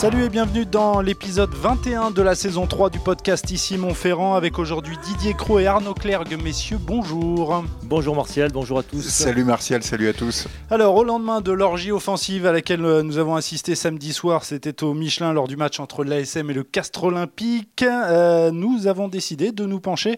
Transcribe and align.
Salut 0.00 0.24
et 0.24 0.28
bienvenue 0.30 0.64
dans 0.64 1.02
l'épisode 1.02 1.52
21 1.52 2.10
de 2.10 2.22
la 2.22 2.34
saison 2.34 2.66
3 2.66 2.88
du 2.88 2.98
podcast 2.98 3.50
Ici 3.50 3.76
Montferrand 3.76 4.34
avec 4.34 4.58
aujourd'hui 4.58 4.96
Didier 5.04 5.34
Cros 5.34 5.58
et 5.58 5.66
Arnaud 5.66 5.92
Clergue. 5.92 6.42
Messieurs, 6.42 6.78
bonjour. 6.80 7.62
Bonjour 7.82 8.16
Martial, 8.16 8.50
bonjour 8.50 8.78
à 8.78 8.82
tous. 8.82 9.02
Salut 9.02 9.44
Martial, 9.44 9.82
salut 9.82 10.08
à 10.08 10.14
tous. 10.14 10.48
Alors, 10.70 10.96
au 10.96 11.04
lendemain 11.04 11.42
de 11.42 11.52
l'orgie 11.52 11.92
offensive 11.92 12.46
à 12.46 12.52
laquelle 12.52 12.82
euh, 12.82 13.02
nous 13.02 13.18
avons 13.18 13.36
assisté 13.36 13.74
samedi 13.74 14.14
soir, 14.14 14.44
c'était 14.44 14.82
au 14.82 14.94
Michelin 14.94 15.34
lors 15.34 15.48
du 15.48 15.58
match 15.58 15.80
entre 15.80 16.02
l'ASM 16.02 16.48
et 16.48 16.54
le 16.54 16.62
Castre 16.62 17.04
Olympique, 17.04 17.82
euh, 17.82 18.50
nous 18.52 18.86
avons 18.86 19.06
décidé 19.06 19.52
de 19.52 19.66
nous 19.66 19.80
pencher 19.80 20.16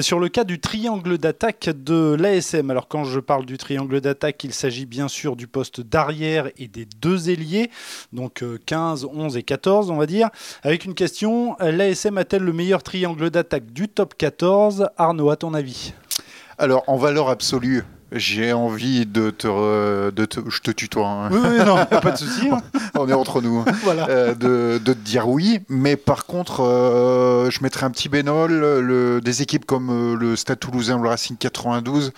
sur 0.00 0.18
le 0.18 0.28
cas 0.28 0.42
du 0.42 0.58
triangle 0.58 1.18
d'attaque 1.18 1.70
de 1.72 2.16
l'ASM. 2.18 2.68
Alors, 2.68 2.88
quand 2.88 3.04
je 3.04 3.20
parle 3.20 3.46
du 3.46 3.58
triangle 3.58 4.00
d'attaque, 4.00 4.42
il 4.42 4.52
s'agit 4.52 4.86
bien 4.86 5.06
sûr 5.06 5.36
du 5.36 5.46
poste 5.46 5.80
d'arrière 5.80 6.48
et 6.58 6.66
des 6.66 6.88
deux 7.00 7.30
ailiers, 7.30 7.70
donc 8.12 8.42
euh, 8.42 8.58
15, 8.66 9.04
11 9.04 9.19
et 9.28 9.42
14, 9.42 9.90
on 9.90 9.96
va 9.96 10.06
dire. 10.06 10.30
Avec 10.62 10.84
une 10.84 10.94
question, 10.94 11.56
l'ASM 11.60 12.16
a-t-elle 12.18 12.42
le 12.42 12.52
meilleur 12.52 12.82
triangle 12.82 13.30
d'attaque 13.30 13.66
du 13.66 13.88
top 13.88 14.14
14 14.16 14.88
Arnaud, 14.96 15.30
à 15.30 15.36
ton 15.36 15.54
avis? 15.54 15.92
Alors, 16.58 16.84
en 16.88 16.96
valeur 16.96 17.28
absolue, 17.28 17.84
j'ai 18.12 18.52
envie 18.52 19.06
de 19.06 19.30
te, 19.30 19.46
re- 19.46 20.10
de 20.12 20.24
te- 20.24 20.40
Je 20.50 20.60
te 20.60 20.70
tutoie, 20.70 21.06
hein. 21.06 21.28
Oui, 21.30 21.38
oui, 21.42 21.64
non, 21.64 21.84
pas 21.86 22.10
de 22.10 22.16
souci. 22.18 22.48
hein. 22.50 22.60
on 22.98 23.08
est 23.08 23.12
entre 23.12 23.40
nous. 23.40 23.64
voilà. 23.84 24.08
Euh, 24.10 24.34
de, 24.34 24.78
de 24.84 24.92
te 24.92 24.98
dire 24.98 25.28
oui, 25.28 25.60
mais 25.68 25.96
par 25.96 26.26
contre, 26.26 26.60
euh, 26.62 27.50
je 27.50 27.62
mettrais 27.62 27.86
un 27.86 27.90
petit 27.90 28.08
bénol. 28.08 28.50
Le, 28.52 29.20
des 29.20 29.42
équipes 29.42 29.64
comme 29.64 29.90
euh, 29.90 30.16
le 30.16 30.36
Stade 30.36 30.58
Toulousain 30.58 30.98
ou 30.98 31.02
le 31.02 31.08
Racing 31.08 31.36
92 31.38 32.12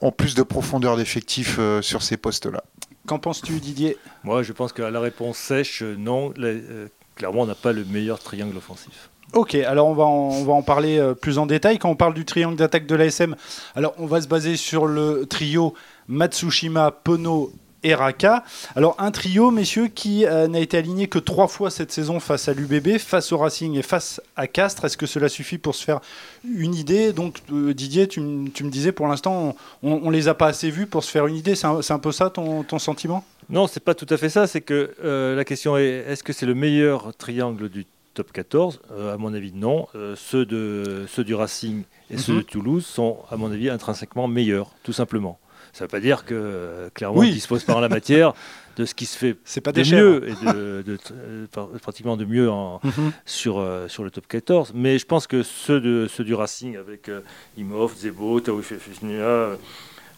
ont 0.00 0.12
plus 0.12 0.34
de 0.34 0.42
profondeur 0.42 0.96
d'effectifs 0.96 1.56
euh, 1.58 1.80
sur 1.82 2.02
ces 2.02 2.16
postes-là. 2.16 2.62
Qu'en 3.06 3.18
penses-tu, 3.18 3.60
Didier? 3.60 3.96
Moi 4.24 4.42
je 4.42 4.52
pense 4.52 4.72
que 4.72 4.82
la 4.82 5.00
réponse 5.00 5.36
sèche, 5.36 5.82
euh, 5.82 5.96
non. 5.96 6.32
Euh, 6.38 6.88
clairement, 7.16 7.42
on 7.42 7.46
n'a 7.46 7.54
pas 7.54 7.72
le 7.72 7.84
meilleur 7.84 8.18
triangle 8.18 8.56
offensif. 8.56 9.10
Ok, 9.32 9.54
alors 9.54 9.88
on 9.88 9.94
va, 9.94 10.04
en, 10.04 10.28
on 10.28 10.44
va 10.44 10.52
en 10.52 10.62
parler 10.62 10.98
euh, 10.98 11.14
plus 11.14 11.38
en 11.38 11.46
détail. 11.46 11.78
Quand 11.78 11.88
on 11.88 11.96
parle 11.96 12.12
du 12.12 12.24
triangle 12.26 12.56
d'attaque 12.56 12.86
de 12.86 12.94
l'ASM, 12.94 13.34
alors 13.74 13.94
on 13.98 14.06
va 14.06 14.20
se 14.20 14.28
baser 14.28 14.56
sur 14.56 14.86
le 14.86 15.24
trio 15.24 15.74
Matsushima, 16.06 16.90
Pono 16.90 17.50
et 17.82 17.94
Raka. 17.94 18.44
Alors 18.76 18.94
un 18.98 19.10
trio, 19.10 19.50
messieurs, 19.50 19.88
qui 19.88 20.24
euh, 20.26 20.48
n'a 20.48 20.60
été 20.60 20.76
aligné 20.76 21.08
que 21.08 21.18
trois 21.18 21.48
fois 21.48 21.70
cette 21.70 21.92
saison 21.92 22.20
face 22.20 22.48
à 22.48 22.54
l'UBB, 22.54 22.98
face 22.98 23.32
au 23.32 23.38
Racing 23.38 23.76
et 23.76 23.82
face 23.82 24.20
à 24.36 24.46
Castres. 24.46 24.84
Est-ce 24.84 24.96
que 24.96 25.06
cela 25.06 25.28
suffit 25.28 25.58
pour 25.58 25.74
se 25.74 25.84
faire 25.84 26.00
une 26.44 26.74
idée? 26.74 27.12
Donc 27.12 27.38
euh, 27.52 27.74
Didier, 27.74 28.08
tu, 28.08 28.20
me 28.20 28.70
disais 28.70 28.92
pour 28.92 29.06
l'instant, 29.08 29.56
on, 29.82 29.92
on 30.04 30.10
les 30.10 30.28
a 30.28 30.34
pas 30.34 30.46
assez 30.46 30.70
vus 30.70 30.86
pour 30.86 31.04
se 31.04 31.10
faire 31.10 31.26
une 31.26 31.36
idée. 31.36 31.54
C'est 31.54 31.66
un, 31.66 31.98
peu 31.98 32.12
ça 32.12 32.30
ton, 32.30 32.62
ton 32.62 32.78
sentiment? 32.78 33.24
Non, 33.50 33.66
c'est 33.66 33.82
pas 33.82 33.94
tout 33.94 34.06
à 34.10 34.16
fait 34.16 34.28
ça. 34.28 34.46
C'est 34.46 34.60
que 34.60 34.94
euh, 35.04 35.34
la 35.34 35.44
question 35.44 35.76
est 35.76 36.04
est-ce 36.08 36.22
que 36.22 36.32
c'est 36.32 36.46
le 36.46 36.54
meilleur 36.54 37.14
triangle 37.16 37.68
du 37.68 37.86
top 38.14 38.30
14 38.32 38.80
Euh, 38.92 39.14
À 39.14 39.16
mon 39.16 39.32
avis, 39.34 39.52
non. 39.52 39.88
Euh, 39.94 40.14
ceux, 40.16 40.44
de, 40.46 41.04
ceux 41.08 41.24
du 41.24 41.34
Racing 41.34 41.82
et 42.10 42.18
ceux 42.18 42.34
Mhm. 42.34 42.38
de 42.38 42.44
Toulouse 42.44 42.86
sont, 42.86 43.18
à 43.30 43.36
mon 43.36 43.50
avis, 43.50 43.68
intrinsèquement 43.70 44.28
meilleurs, 44.28 44.70
tout 44.84 44.92
simplement. 44.92 45.38
Ça 45.72 45.84
ne 45.84 45.86
veut 45.86 45.90
pas 45.90 46.00
dire 46.00 46.24
que 46.24 46.34
euh, 46.34 46.88
clairement, 46.92 47.18
Oui. 47.18 47.26
on 47.26 47.30
ne 47.30 47.34
dispose 47.34 47.64
pas 47.64 47.74
en 47.74 47.80
la 47.80 47.88
matière 47.88 48.34
de 48.76 48.84
ce 48.84 48.94
qui 48.94 49.06
se 49.06 49.16
fait 49.16 49.36
C'est 49.44 49.60
pas 49.62 49.72
de 49.72 49.80
mieux 49.82 50.28
et 50.28 50.32
de, 50.44 50.82
de- 50.86 50.98
euh, 51.12 51.46
par- 51.50 51.68
pratiquement 51.80 52.16
de 52.18 52.24
mieux 52.26 52.50
en, 52.50 52.80
Mhm. 52.84 53.12
sur, 53.24 53.58
euh, 53.58 53.88
sur 53.88 54.04
le 54.04 54.10
top 54.10 54.26
14. 54.28 54.72
Mais 54.74 54.98
je 54.98 55.06
pense 55.06 55.26
que 55.26 55.42
ceux, 55.42 55.80
de, 55.80 56.06
ceux 56.10 56.24
du 56.24 56.34
Racing 56.34 56.76
avec 56.76 57.08
euh, 57.08 57.20
Imhoff, 57.56 57.96
Zebo, 57.96 58.40
Fusnia 58.62 59.14
euh, 59.22 59.56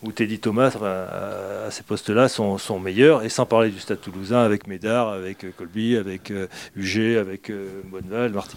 ou 0.03 0.11
Teddy 0.13 0.39
Thomas 0.41 0.77
à, 0.83 1.67
à 1.67 1.71
ces 1.71 1.83
postes-là 1.85 2.29
sont, 2.29 2.59
sont 2.59 2.79
meilleurs. 2.81 3.23
Et 3.23 3.29
sans 3.29 3.47
parler 3.47 3.71
du 3.71 3.79
Stade 3.79 4.01
toulousain 4.01 4.41
avec 4.43 4.67
Médard, 4.67 5.09
avec 5.11 5.47
Colby, 5.57 5.97
avec 5.97 6.33
UG, 6.77 7.17
avec 7.17 7.51
Bonneval, 7.85 8.33
Marty. 8.33 8.57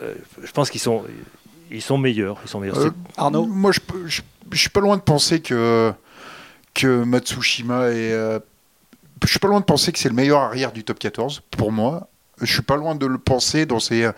Je, 0.00 0.46
je 0.46 0.52
pense 0.52 0.70
qu'ils 0.70 0.80
sont, 0.80 1.04
ils 1.72 1.82
sont 1.82 1.98
meilleurs. 1.98 2.38
Ils 2.44 2.48
sont 2.48 2.60
meilleurs. 2.60 2.78
Euh, 2.78 2.90
Arnaud 3.16 3.46
Moi, 3.46 3.72
je, 3.72 3.80
je, 4.06 4.22
je 4.50 4.58
suis 4.58 4.68
pas 4.70 4.80
loin 4.80 4.96
de 4.96 5.02
penser 5.02 5.40
que, 5.40 5.92
que 6.74 7.04
Matsushima 7.04 7.88
est. 7.88 8.12
euh, 8.12 8.38
je 9.24 9.28
suis 9.28 9.38
pas 9.38 9.48
loin 9.48 9.60
de 9.60 9.64
penser 9.64 9.92
que 9.92 9.98
c'est 9.98 10.08
le 10.08 10.14
meilleur 10.14 10.40
arrière 10.40 10.72
du 10.72 10.82
top 10.84 10.98
14, 10.98 11.42
pour 11.52 11.70
moi. 11.72 12.08
Je 12.40 12.52
suis 12.52 12.62
pas 12.62 12.76
loin 12.76 12.96
de 12.96 13.06
le 13.06 13.18
penser 13.18 13.66
dans 13.66 13.78
ses, 13.78 14.10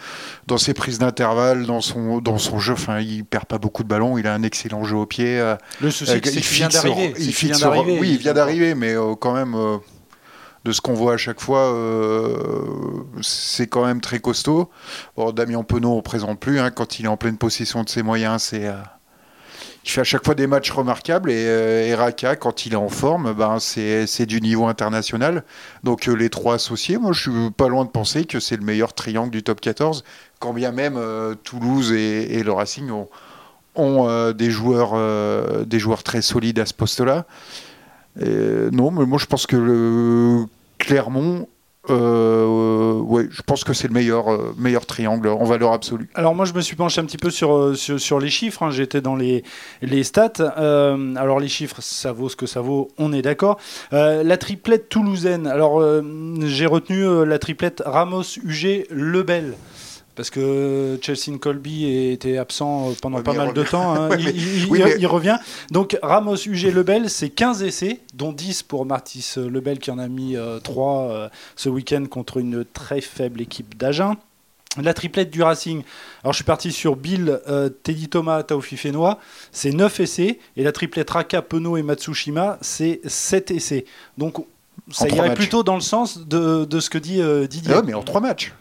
dans 0.47 0.57
ses 0.57 0.73
prises 0.73 0.99
d'intervalle, 0.99 1.67
dans 1.67 1.83
son, 1.83 2.21
dans 2.23 2.39
son 2.39 2.59
jeu. 2.59 2.73
Enfin, 2.73 3.01
il 3.01 3.23
perd 3.25 3.45
pas 3.45 3.59
beaucoup 3.59 3.83
de 3.83 3.89
ballons, 3.89 4.17
il 4.17 4.27
a 4.27 4.33
un 4.33 4.43
excellent 4.43 4.83
jeu 4.85 4.97
au 4.97 5.05
pied. 5.05 5.39
euh, 5.39 5.57
Le 5.83 5.91
souci, 5.91 6.11
euh, 6.13 6.15
c'est 6.23 6.31
qu'il 6.31 6.41
vient 6.41 6.69
d'arriver. 6.69 7.99
Oui, 8.01 8.13
il 8.13 8.19
vient 8.19 8.33
d'arriver, 8.33 8.75
mais 8.75 8.95
euh, 8.95 9.15
quand 9.15 9.35
même, 9.35 9.55
euh, 9.55 9.77
de 10.65 10.73
ce 10.73 10.81
qu'on 10.81 10.95
voit 10.95 11.15
à 11.15 11.17
chaque 11.17 11.41
fois, 11.41 11.75
euh, 11.75 12.37
c'est 13.21 13.67
quand 13.67 13.85
même 13.85 14.01
très 14.01 14.19
costaud. 14.19 14.71
Bon, 15.17 15.31
Damien 15.31 15.63
Penaud, 15.63 15.97
ne 15.97 16.01
présente 16.01 16.41
plus. 16.41 16.59
hein, 16.59 16.71
quand 16.71 16.99
il 16.99 17.05
est 17.05 17.09
en 17.09 17.17
pleine 17.19 17.37
possession 17.37 17.83
de 17.85 17.89
ses 17.89 18.03
moyens, 18.03 18.43
c'est. 18.43 18.67
euh, 18.67 18.75
il 19.85 19.91
fait 19.91 20.01
à 20.01 20.05
chaque 20.05 20.25
fois 20.25 20.35
des 20.35 20.47
matchs 20.47 20.71
remarquables 20.71 21.31
et, 21.31 21.45
euh, 21.47 21.95
Raka, 21.95 22.37
quand 22.37 22.65
il 22.65 22.73
est 22.73 22.77
en 22.77 22.89
forme, 22.89 23.35
ben, 23.35 23.59
c'est 23.59 24.25
du 24.25 24.41
niveau 24.41 24.65
international. 24.67 25.45
Donc 25.83 26.07
les 26.07 26.31
trois 26.31 26.55
associés, 26.55 26.97
moi 26.97 27.13
je 27.13 27.21
suis 27.21 27.51
pas 27.51 27.69
loin 27.69 27.85
de 27.85 27.91
penser 27.91 28.25
que 28.25 28.41
c'est 28.41 28.57
le 28.57 28.65
meilleur 28.65 28.95
triangle 28.95 29.31
du 29.31 29.43
top 29.43 29.61
14, 29.61 30.03
quand 30.39 30.55
bien 30.55 30.73
même 30.73 30.99
Toulouse 31.45 31.93
et, 31.93 32.43
le 32.43 32.51
Racing 32.51 32.91
ont, 33.75 34.33
des, 34.33 34.51
joueurs, 34.51 35.67
des 35.67 35.79
joueurs 35.79 36.03
très 36.03 36.23
solides 36.23 36.61
à 36.61 36.65
ce 36.65 36.73
poste-là. 36.73 37.27
Non, 38.17 38.91
mais 38.91 39.07
moi 39.07 39.19
je 39.19 39.27
pense 39.27 39.47
que 39.47 39.57
le 39.57 40.45
Clermont, 40.79 41.49
euh, 41.91 43.29
je 43.31 43.43
pense 43.43 43.63
que 43.63 43.75
c'est 43.75 43.89
le 43.89 43.95
meilleur, 43.95 44.33
euh, 44.33 44.55
meilleur 44.57 44.87
triangle 44.87 45.29
en 45.29 45.45
valeur 45.45 45.73
absolue. 45.73 46.09
Alors 46.15 46.35
moi 46.35 46.47
je 46.47 46.55
me 46.55 46.63
suis 46.63 46.77
penché 46.77 47.01
un 47.01 47.05
petit 47.05 47.19
peu 47.19 47.31
sur, 47.31 47.55
euh, 47.55 47.75
les 48.21 48.31
chiffres, 48.31 48.63
hein. 48.63 48.71
j'étais 48.71 49.03
dans 49.03 49.17
les, 49.17 49.45
stats. 50.03 50.33
Alors 51.17 51.41
les 51.41 51.49
chiffres, 51.49 51.81
ça 51.81 52.13
vaut 52.13 52.29
ce 52.29 52.37
que 52.37 52.47
ça 52.47 52.61
vaut, 52.61 52.89
on 52.99 53.13
est 53.13 53.23
d'accord. 53.23 53.59
La 53.93 54.37
triplette 54.37 54.89
toulousaine, 54.89 55.47
alors 55.47 55.83
j'ai 56.41 56.67
retenu 56.67 57.27
la 57.27 57.39
triplette 57.39 57.83
Ramos, 57.85 58.39
UG, 58.45 58.87
Lebel. 58.91 59.55
Parce 60.17 60.31
que 60.31 60.99
Chelsea 61.03 61.37
Colby 61.39 61.87
était 62.13 62.39
absent 62.39 62.91
euh, 62.91 62.93
pendant 63.03 63.17
Ouais, 63.19 63.23
pas 63.25 63.33
mais 63.33 63.39
mal 63.39 63.49
il 63.49 63.55
de 63.55 63.61
revient. 63.61 63.71
temps. 63.71 63.95
hein. 63.95 64.09
Il, 64.19 64.25
mais- 64.27 64.31
il- 64.33 64.67
oui, 64.71 64.79
il- 64.79 64.85
mais- 64.85 64.97
il 65.01 65.07
revient. 65.07 65.39
Donc 65.71 65.99
Ramos, 66.03 66.37
UG, 66.47 66.71
Lebel, 66.73 67.11
c'est 67.11 67.31
15 67.31 67.63
essais, 67.63 68.01
dont 68.15 68.33
10 68.33 68.63
pour 68.63 68.87
Martis 68.87 69.33
Lebel 69.37 69.79
qui 69.79 69.91
en 69.91 69.99
a 69.99 70.07
mis 70.09 70.37
3 70.63 71.31
ce 71.57 71.69
week-end 71.69 72.05
contre 72.09 72.37
une 72.37 72.65
très 72.65 73.01
faible 73.01 73.41
équipe 73.41 73.77
d'Agen. 73.77 74.17
La 74.83 74.93
triplette 74.93 75.31
du 75.31 75.41
Racing, 75.41 75.85
alors 76.25 76.33
je 76.33 76.39
suis 76.39 76.45
parti 76.45 76.73
sur 76.73 76.97
Bill, 76.97 77.41
euh, 77.49 77.69
Teddy 77.69 78.09
Thomas, 78.09 78.43
Taofi 78.43 78.77
Fenois, 78.77 79.21
c'est 79.53 79.71
9 79.71 80.01
essais. 80.01 80.41
Et 80.57 80.65
la 80.65 80.73
triplette 80.73 81.11
Raka, 81.11 81.43
Penaud 81.43 81.77
et 81.77 81.85
Matsushima, 81.85 82.59
c'est 82.61 83.01
7 83.05 83.53
essais. 83.53 83.85
Donc 84.19 84.45
ça 84.91 85.05
En 85.05 85.09
irait 85.09 85.29
matchs. 85.29 85.39
plutôt 85.39 85.63
dans 85.63 85.75
le 85.77 85.81
sens 85.81 86.19
de, 86.27 86.65
de 86.65 86.81
ce 86.81 86.91
que 86.91 86.99
dit 86.99 87.21
euh, 87.21 87.47
Didier. 87.47 87.73
Ah 87.75 87.79
ouais, 87.79 87.85
mais 87.87 87.95
en 87.95 88.03
trois 88.03 88.21
matchs. 88.21 88.53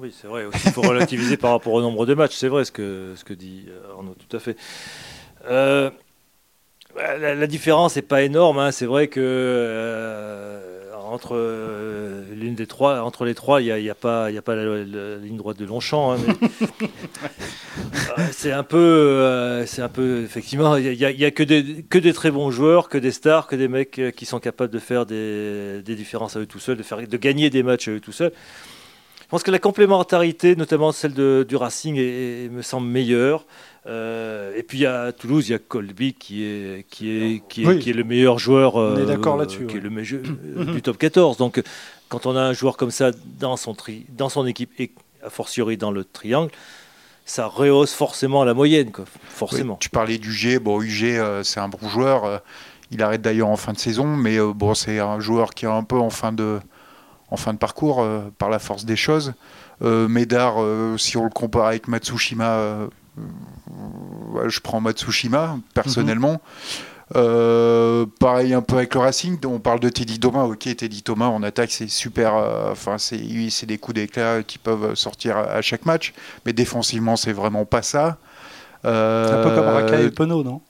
Oui, 0.00 0.14
c'est 0.20 0.26
vrai. 0.28 0.44
aussi, 0.44 0.58
Il 0.66 0.72
faut 0.72 0.82
relativiser 0.82 1.36
par 1.38 1.50
rapport 1.52 1.72
au 1.72 1.80
nombre 1.82 2.06
de 2.06 2.14
matchs. 2.14 2.36
C'est 2.36 2.48
vrai 2.48 2.64
ce 2.64 2.72
que, 2.72 3.14
ce 3.16 3.24
que 3.24 3.34
dit 3.34 3.64
euh, 3.68 3.94
Arnaud, 3.96 4.14
tout 4.28 4.36
à 4.36 4.40
fait. 4.40 4.56
Euh, 5.48 5.90
bah, 6.94 7.16
la, 7.18 7.34
la 7.34 7.46
différence 7.46 7.96
n'est 7.96 8.02
pas 8.02 8.22
énorme. 8.22 8.58
hein. 8.58 8.70
C'est 8.72 8.86
vrai 8.86 9.08
que 9.08 9.20
euh, 9.20 10.83
entre 11.14 11.34
euh, 11.36 12.22
l'une 12.34 12.54
des 12.54 12.66
trois, 12.66 13.00
entre 13.02 13.24
les 13.24 13.34
trois, 13.34 13.60
il 13.62 13.64
n'y 13.64 13.70
a, 13.72 13.78
y 13.78 13.88
a 13.90 13.94
pas, 13.94 14.30
il 14.30 14.34
y 14.34 14.38
a 14.38 14.42
pas 14.42 14.54
la, 14.54 14.64
la 14.64 15.16
ligne 15.16 15.36
droite 15.36 15.58
de 15.58 15.64
Longchamp. 15.64 16.12
hein, 16.12 16.16
mais- 16.26 16.48
Euh, 18.18 18.22
c'est 18.30 18.52
un 18.52 18.62
peu, 18.62 18.76
euh, 18.78 19.66
c'est 19.66 19.82
un 19.82 19.88
peu 19.88 20.22
effectivement. 20.22 20.76
Il 20.76 20.96
n'y 20.96 21.04
a, 21.04 21.10
y 21.10 21.24
a 21.24 21.30
que, 21.30 21.42
des, 21.42 21.82
que 21.88 21.98
des 21.98 22.12
très 22.12 22.30
bons 22.30 22.50
joueurs, 22.50 22.88
que 22.88 22.98
des 22.98 23.10
stars, 23.10 23.46
que 23.48 23.56
des 23.56 23.66
mecs 23.68 24.00
qui 24.16 24.26
sont 24.26 24.38
capables 24.38 24.72
de 24.72 24.78
faire 24.78 25.06
des, 25.06 25.82
des 25.82 25.94
différences 25.96 26.36
à 26.36 26.40
eux 26.40 26.46
tout 26.46 26.60
seuls, 26.60 26.76
de 26.76 26.82
faire, 26.84 27.06
de 27.06 27.16
gagner 27.16 27.50
des 27.50 27.62
matchs 27.64 27.88
à 27.88 27.92
eux 27.92 28.00
tout 28.00 28.12
seuls. 28.12 28.32
Je 29.22 29.26
pense 29.28 29.42
que 29.42 29.50
la 29.50 29.58
complémentarité, 29.58 30.54
notamment 30.54 30.92
celle 30.92 31.14
de- 31.14 31.44
du 31.48 31.56
Racing, 31.56 31.96
est- 31.96 32.44
est- 32.44 32.48
me 32.50 32.62
semble 32.62 32.86
meilleure. 32.86 33.44
Euh, 33.86 34.54
et 34.56 34.62
puis 34.62 34.78
il 34.78 34.80
y 34.82 34.86
a 34.86 35.02
à 35.02 35.12
Toulouse, 35.12 35.48
il 35.48 35.52
y 35.52 35.54
a 35.54 35.58
Colby 35.58 36.14
qui 36.14 36.42
est, 36.44 36.86
qui 36.88 37.10
est, 37.10 37.42
qui 37.48 37.64
est, 37.64 37.66
Oui. 37.66 37.78
qui 37.80 37.90
est 37.90 37.94
le 37.94 38.04
meilleur 38.04 38.38
joueur 38.38 38.76
On 38.76 38.96
est 38.96 39.00
euh, 39.00 39.04
d'accord 39.04 39.36
là-dessus, 39.36 39.66
qui 39.66 39.74
ouais. 39.74 39.80
est 39.80 39.82
le 39.82 39.90
meilleur 39.90 40.22
euh, 40.56 40.64
du 40.64 40.80
top 40.80 40.96
14. 40.96 41.36
Donc 41.36 41.62
quand 42.08 42.26
on 42.26 42.34
a 42.36 42.40
un 42.40 42.52
joueur 42.54 42.76
comme 42.76 42.90
ça 42.90 43.10
dans 43.38 43.56
son, 43.56 43.74
tri, 43.74 44.06
dans 44.08 44.28
son 44.28 44.46
équipe 44.46 44.70
et 44.78 44.90
a 45.22 45.30
fortiori 45.30 45.76
dans 45.76 45.90
le 45.90 46.04
triangle, 46.04 46.50
ça 47.24 47.46
rehausse 47.46 47.92
forcément 47.94 48.44
la 48.44 48.54
moyenne. 48.54 48.90
Quoi. 48.90 49.04
Forcément. 49.28 49.74
Oui, 49.74 49.78
tu 49.80 49.88
parlais 49.90 50.18
d'UG. 50.18 50.58
Bon, 50.60 50.80
UG, 50.82 51.04
euh, 51.04 51.42
c'est 51.42 51.60
un 51.60 51.68
bon 51.68 51.88
joueur. 51.88 52.24
euh, 52.24 52.38
il 52.90 53.02
arrête 53.02 53.22
d'ailleurs 53.22 53.48
en 53.48 53.56
fin 53.56 53.72
de 53.72 53.78
saison, 53.78 54.06
mais 54.06 54.38
euh, 54.38 54.52
bon, 54.54 54.74
c'est 54.74 54.98
un 54.98 55.18
joueur 55.20 55.50
qui 55.54 55.64
est 55.64 55.68
un 55.68 55.82
peu 55.82 55.96
en 55.98 56.10
fin 56.10 56.32
de, 56.32 56.60
en 57.30 57.36
fin 57.36 57.52
de 57.52 57.58
parcours 57.58 58.06
par 58.38 58.50
la 58.50 58.58
force 58.58 58.84
des 58.84 58.96
choses. 58.96 59.32
Médard, 59.80 60.56
si 60.98 61.16
on 61.16 61.24
le 61.24 61.30
compare 61.30 61.66
avec 61.66 61.88
Matsushima, 61.88 62.88
je 64.46 64.60
prends 64.60 64.80
Matsushima 64.80 65.58
personnellement. 65.74 66.40
Mhm. 67.14 68.06
pareil 68.18 68.54
un 68.54 68.62
peu 68.62 68.76
avec 68.76 68.94
le 68.94 69.00
Racing, 69.00 69.38
on 69.46 69.58
parle 69.58 69.80
de 69.80 69.88
Teddy 69.88 70.18
Thomas. 70.18 70.44
Ok, 70.44 70.74
Teddy 70.76 71.02
Thomas 71.02 71.26
en 71.26 71.42
attaque, 71.42 71.70
c'est 71.70 71.88
super. 71.88 72.34
Enfin, 72.70 72.98
c'est 72.98 73.20
c'est 73.50 73.66
des 73.66 73.78
coups 73.78 73.96
d'éclat 73.96 74.42
qui 74.42 74.58
peuvent 74.58 74.94
sortir 74.94 75.36
à, 75.36 75.62
chaque 75.62 75.86
match, 75.86 76.14
mais 76.46 76.52
défensivement, 76.52 77.16
c'est 77.16 77.32
vraiment 77.32 77.64
pas 77.64 77.82
ça. 77.82 78.18
un 78.84 79.42
peu 79.42 79.54
comme 79.54 79.66
Raka 79.66 80.00
et 80.00 80.10
Penaud, 80.10 80.42
non? 80.42 80.60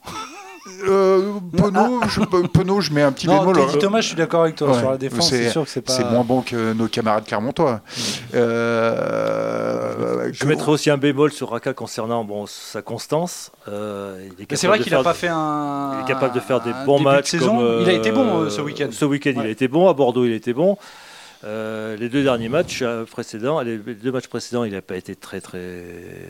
Euh, 0.88 1.32
Penaud, 1.56 2.00
je, 2.08 2.80
je 2.80 2.92
mets 2.92 3.02
un 3.02 3.12
petit 3.12 3.26
non, 3.26 3.40
bémol. 3.40 3.66
Dit 3.70 3.78
Thomas, 3.78 4.00
je 4.00 4.08
suis 4.08 4.16
d'accord 4.16 4.42
avec 4.42 4.56
toi. 4.56 4.78
Sur 4.78 4.90
la 4.90 4.96
défense, 4.96 5.30
c'est 5.30 5.50
sûr 5.50 5.64
que 5.64 5.70
c'est 5.70 5.80
pas. 5.80 5.92
C'est 5.92 6.04
moins 6.10 6.24
bon 6.24 6.42
que 6.42 6.72
nos 6.72 6.88
camarades 6.88 7.24
clermontois. 7.24 7.74
Mm. 7.74 7.80
Euh, 8.34 10.30
je 10.32 10.44
mettrais 10.46 10.72
aussi 10.72 10.90
un 10.90 10.96
bémol 10.96 11.32
sur 11.32 11.50
Raka 11.50 11.72
concernant 11.72 12.24
bon, 12.24 12.46
sa 12.46 12.82
constance. 12.82 13.50
Euh, 13.68 14.28
c'est 14.54 14.66
vrai 14.66 14.78
qu'il 14.80 14.92
n'a 14.92 15.02
pas 15.02 15.14
fait 15.14 15.28
un. 15.28 15.98
Il 15.98 16.04
est 16.04 16.08
capable 16.08 16.34
de 16.34 16.40
faire 16.40 16.60
des 16.60 16.72
bons 16.84 17.00
matchs. 17.00 17.32
De 17.32 17.38
saison. 17.38 17.80
il 17.80 17.88
a 17.88 17.92
été 17.92 18.10
bon 18.10 18.42
euh, 18.42 18.50
ce 18.50 18.60
week-end. 18.60 18.88
Ce 18.90 19.04
week-end, 19.04 19.32
il 19.36 19.46
a 19.46 19.48
été 19.48 19.68
bon. 19.68 19.88
À 19.88 19.94
Bordeaux, 19.94 20.24
il 20.24 20.32
a 20.32 20.36
été 20.36 20.52
bon. 20.52 20.76
Euh, 21.44 21.96
les 21.96 22.08
deux 22.08 22.22
derniers 22.22 22.48
matchs 22.48 22.82
précédents, 23.10 23.60
les 23.60 23.76
deux 23.76 24.12
matchs 24.12 24.28
précédents, 24.28 24.64
il 24.64 24.72
n'a 24.72 24.80
pas 24.82 24.96
été 24.96 25.14
très 25.14 25.40
très 25.40 25.84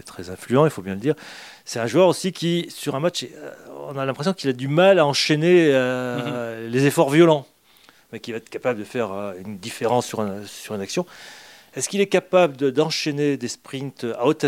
très 0.05 0.31
influent, 0.31 0.65
il 0.65 0.71
faut 0.71 0.83
bien 0.83 0.95
le 0.95 1.01
dire. 1.01 1.15
C'est 1.65 1.79
un 1.79 1.87
joueur 1.87 2.09
aussi 2.09 2.33
qui, 2.33 2.67
sur 2.69 2.97
un 2.97 3.01
match, 3.01 3.27
on 3.89 3.97
a 3.97 4.05
l'impression 4.05 4.33
qu'il 4.33 4.51
a 4.51 4.53
du 4.53 4.69
mal 4.69 4.99
à 4.99 5.07
enchaîner 5.07 5.71
euh, 5.73 6.65
mhm. 6.65 6.73
les 6.73 6.87
efforts 6.87 7.11
violents, 7.11 7.47
mais 8.13 8.21
qui 8.21 8.33
va 8.33 8.39
être 8.39 8.51
capable 8.51 8.79
de 8.79 8.85
faire 8.85 9.13
euh, 9.13 9.35
une 9.45 9.59
différence 9.59 10.07
sur, 10.07 10.27
sur 10.47 10.75
une 10.75 10.81
action. 10.81 11.07
Est-ce 11.77 11.89
qu'il 11.89 12.01
est 12.01 12.07
capable 12.07 12.73
d'enchaîner 12.73 13.37
des 13.37 13.49
sprints 13.49 14.05
à 14.05 14.27
haute, 14.27 14.45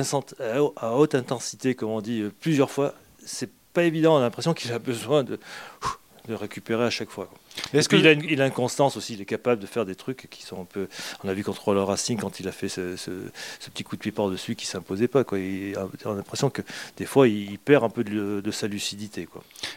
à 0.76 0.96
haute, 0.96 1.14
intensité, 1.14 1.74
comme 1.74 1.90
on 1.90 2.00
dit, 2.00 2.20
euh, 2.20 2.32
plusieurs 2.40 2.70
fois? 2.70 2.94
C'est 3.24 3.50
pas 3.72 3.82
évident. 3.82 4.14
On 4.14 4.18
a 4.18 4.22
l'impression 4.22 4.54
qu'il 4.54 4.72
a 4.72 4.78
besoin 4.78 5.24
de, 5.24 5.38
de 6.28 6.34
récupérer 6.34 6.84
à 6.84 6.90
chaque 6.90 7.10
fois. 7.10 7.28
Est-ce 7.72 7.88
qu'il 7.88 8.06
a, 8.06 8.12
une, 8.12 8.24
il 8.28 8.40
a 8.42 8.46
une 8.46 8.52
constance 8.52 8.96
aussi, 8.96 9.14
il 9.14 9.20
est 9.20 9.26
capable 9.26 9.60
de 9.60 9.66
faire 9.66 9.84
des 9.84 9.94
trucs 9.94 10.28
qui 10.30 10.42
sont 10.42 10.60
un 10.60 10.64
peu. 10.64 10.88
On 11.24 11.28
a 11.28 11.34
vu 11.34 11.44
contre 11.44 11.74
le 11.74 11.82
Racing 11.82 12.18
quand 12.18 12.40
il 12.40 12.48
a 12.48 12.52
fait 12.52 12.68
ce, 12.68 12.96
petit 13.72 13.84
coup 13.84 13.96
de 13.96 14.00
pied 14.00 14.12
par-dessus 14.12 14.54
qui 14.54 14.66
s'imposait 14.66 15.08
pas. 15.08 15.24
Quoi. 15.24 15.38
on 16.04 16.12
a 16.12 16.14
l'impression 16.14 16.50
que 16.50 16.62
des 16.96 17.06
fois 17.06 17.28
il, 17.28 17.58
perd 17.58 17.84
un 17.84 17.88
peu 17.88 18.04
de, 18.04 18.50
sa 18.50 18.66
lucidité. 18.66 19.28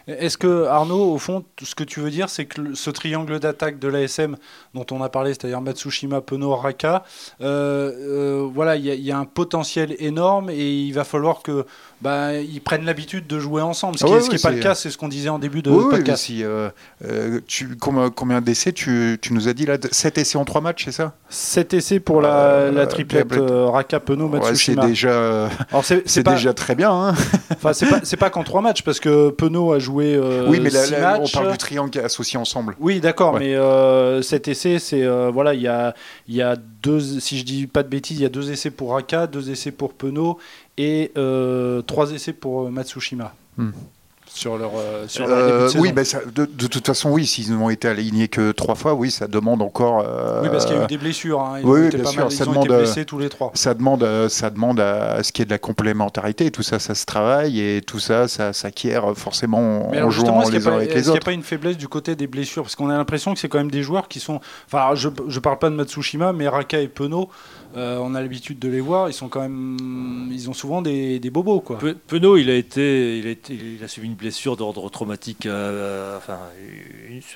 Est-ce 0.07 0.37
que 0.37 0.65
Arnaud, 0.65 1.13
au 1.13 1.17
fond, 1.17 1.43
ce 1.61 1.75
que 1.75 1.83
tu 1.83 1.99
veux 1.99 2.11
dire, 2.11 2.29
c'est 2.29 2.45
que 2.45 2.75
ce 2.75 2.89
triangle 2.89 3.39
d'attaque 3.39 3.79
de 3.79 3.87
l'ASM 3.87 4.37
dont 4.73 4.85
on 4.91 5.01
a 5.01 5.09
parlé, 5.09 5.33
c'est-à-dire 5.33 5.61
Matsushima, 5.61 6.21
Pono, 6.21 6.55
Raka, 6.55 7.03
euh, 7.41 7.91
euh, 7.91 8.49
voilà, 8.53 8.75
il 8.75 8.85
y, 8.85 9.11
a 9.11 9.17
un 9.17 9.25
potentiel 9.25 9.95
énorme 9.99 10.49
et 10.49 10.69
il 10.69 10.91
va 10.91 11.03
falloir 11.03 11.41
que 11.41 11.65
bah, 12.01 12.35
ils 12.35 12.61
prennent 12.61 12.85
l'habitude 12.85 13.27
de 13.27 13.39
jouer 13.39 13.61
ensemble. 13.61 13.97
Ce 13.97 14.05
qui 14.05 14.35
n'est 14.35 14.41
pas 14.41 14.51
le 14.51 14.61
cas, 14.61 14.75
c'est 14.75 14.89
ce 14.89 14.97
qu'on 14.97 15.07
disait 15.07 15.29
en 15.29 15.39
début 15.39 15.61
de 15.61 15.71
podcast. 15.71 16.23
Si, 16.23 16.43
euh, 16.43 16.69
tu, 17.47 17.68
combien, 17.79 18.41
d'essais 18.41 18.71
tu, 18.73 19.19
nous 19.31 19.47
as 19.47 19.53
dit 19.53 19.65
là 19.65 19.77
7 19.91 20.17
essais 20.17 20.37
en 20.37 20.45
3 20.45 20.61
matchs, 20.61 20.85
c'est 20.85 20.91
ça? 20.91 21.15
7 21.29 21.73
essais 21.73 21.99
pour 21.99 22.21
la, 22.21 22.35
euh, 22.35 22.85
triplette 22.85 23.31
euh, 23.33 23.67
Raka, 23.67 23.99
Penaud, 23.99 24.27
Matsushima. 24.27 24.81
c'est 24.81 24.87
déjà, 24.87 25.49
c'est 26.05 26.23
déjà 26.27 26.53
très 26.53 26.75
bien. 26.75 26.91
Hein. 26.91 27.15
enfin, 27.51 27.73
c'est 27.73 28.17
pas, 28.17 28.29
qu'en 28.29 28.43
3 28.43 28.61
matchs, 28.61 28.81
parce 28.81 28.99
que 28.99 29.29
Penaud 29.29 29.73
a 29.73 29.79
joué. 29.79 30.15
Euh, 30.15 30.47
oui, 30.47 30.59
mais 30.59 30.69
là, 30.69 31.19
on 31.21 31.27
parle 31.27 31.51
du 31.51 31.57
triangle 31.57 31.99
associé 31.99 32.37
ensemble. 32.39 32.75
Oui, 32.79 32.99
d'accord, 32.99 33.39
mais 33.39 33.55
7 34.21 34.47
essais, 34.47 34.79
c'est. 34.79 35.05
voilà, 35.29 35.53
il 35.53 35.61
y 35.61 35.67
a, 35.67 35.93
y 36.27 36.41
a 36.41 36.55
deux. 36.55 36.99
Si 36.99 37.37
je 37.37 37.45
dis 37.45 37.67
pas 37.67 37.83
de 37.83 37.89
bêtises, 37.89 38.19
il 38.19 38.23
y 38.23 38.25
a 38.25 38.29
2 38.29 38.51
essais 38.51 38.71
pour 38.71 38.91
Raka, 38.93 39.27
2 39.27 39.51
essais 39.51 39.71
pour 39.71 39.93
Penaud 39.93 40.37
et 40.77 41.11
3 41.15 42.11
essais 42.11 42.33
pour 42.33 42.69
Matsushima. 42.71 43.33
Hmm 43.57 43.71
sur 44.39 44.57
leur, 44.57 44.71
euh, 44.77 45.05
sur 45.07 45.25
euh, 45.27 45.69
Oui, 45.75 45.91
bah, 45.91 46.03
de, 46.33 46.67
toute 46.67 46.87
façon, 46.87 47.11
oui, 47.11 47.25
s'ils 47.25 47.51
n'ont 47.51 47.69
été 47.69 47.89
alignés 47.89 48.29
que 48.29 48.53
trois 48.53 48.75
fois, 48.75 48.93
oui, 48.93 49.11
ça 49.11 49.27
demande 49.27 49.61
encore. 49.61 50.01
Euh, 50.05 50.41
oui, 50.41 50.49
parce 50.49 50.65
qu'il 50.65 50.77
y 50.77 50.79
a 50.79 50.85
eu 50.85 50.87
des 50.87 50.97
blessures. 50.97 51.41
Hein. 51.41 51.59
oui, 51.63 51.89
bien 51.89 52.05
sûr, 52.05 52.31
ça 52.31 52.45
demande, 52.45 52.69
blessés 52.69 53.03
tous 53.03 53.19
les 53.19 53.27
trois. 53.27 53.51
Ça 53.53 53.73
demande, 53.73 54.07
ça 54.29 54.49
demande 54.49 54.79
à, 54.79 55.21
ce 55.23 55.33
qu'il 55.33 55.41
y 55.41 55.43
ait 55.43 55.45
de 55.45 55.51
la 55.51 55.59
complémentarité. 55.59 56.51
Tout 56.51 56.63
ça, 56.63 56.79
ça 56.79 56.95
se 56.95 57.05
travaille 57.05 57.59
et 57.59 57.81
tout 57.81 57.99
ça, 57.99 58.29
ça 58.29 58.53
s'acquiert 58.53 59.13
forcément 59.17 59.89
en 59.93 60.09
jouant 60.09 60.49
les 60.49 60.67
uns 60.67 60.75
avec 60.75 60.93
les 60.93 60.95
autres. 60.95 60.97
Est-ce 60.97 61.03
qu'il 61.03 61.11
n'y 61.11 61.17
a 61.17 61.25
pas 61.25 61.33
une 61.33 61.43
faiblesse 61.43 61.77
du 61.77 61.89
côté 61.89 62.15
des 62.15 62.27
blessures? 62.27 62.63
Parce 62.63 62.77
qu'on 62.77 62.89
a 62.89 62.97
l'impression 62.97 63.33
que 63.33 63.39
c'est 63.39 63.49
quand 63.49 63.57
même 63.57 63.71
des 63.71 63.83
joueurs 63.83 64.07
qui 64.07 64.21
sont. 64.21 64.39
Enfin, 64.67 64.95
je 64.95 65.09
ne 65.09 65.39
parle 65.39 65.59
pas 65.59 65.69
de 65.69 65.75
Matsushima, 65.75 66.31
mais 66.31 66.47
Raka 66.47 66.79
et 66.79 66.87
Penaud. 66.87 67.29
Euh, 67.77 67.99
on 68.01 68.15
a 68.15 68.21
l'habitude 68.21 68.57
de 68.57 68.67
les 68.67 68.79
voir. 68.79 69.09
Ils 69.09 69.13
sont 69.13 69.27
quand 69.27 69.41
même, 69.41 70.29
ils 70.31 70.49
ont 70.49 70.53
souvent 70.53 70.81
des, 70.81 71.19
bobos 71.29 71.59
quoi. 71.59 71.77
Penaud, 72.07 72.37
il 72.37 72.49
a 72.49 72.55
été, 72.55 73.19
il 73.19 73.27
a, 73.27 73.29
été, 73.29 73.53
il 73.53 73.83
a 73.83 73.87
subi 73.87 74.07
une 74.07 74.15
blessure 74.15 74.28
d'ordre 74.57 74.89
traumatique, 74.89 75.45
euh, 75.45 76.17
enfin 76.17 76.39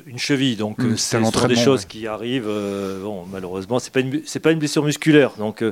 une, 0.05 0.17
cheville. 0.17 0.55
Donc 0.55 0.79
mmh, 0.79 0.97
c'est 0.97 1.47
des 1.47 1.55
choses 1.55 1.85
qui 1.85 2.07
arrivent. 2.07 2.47
Euh, 2.47 3.01
bon, 3.01 3.25
malheureusement, 3.25 3.79
c'est 3.79 3.91
pas 3.91 3.99
une, 3.99 4.21
c'est 4.25 4.39
pas 4.39 4.51
une 4.51 4.59
blessure 4.59 4.83
musculaire. 4.83 5.33
Donc 5.37 5.63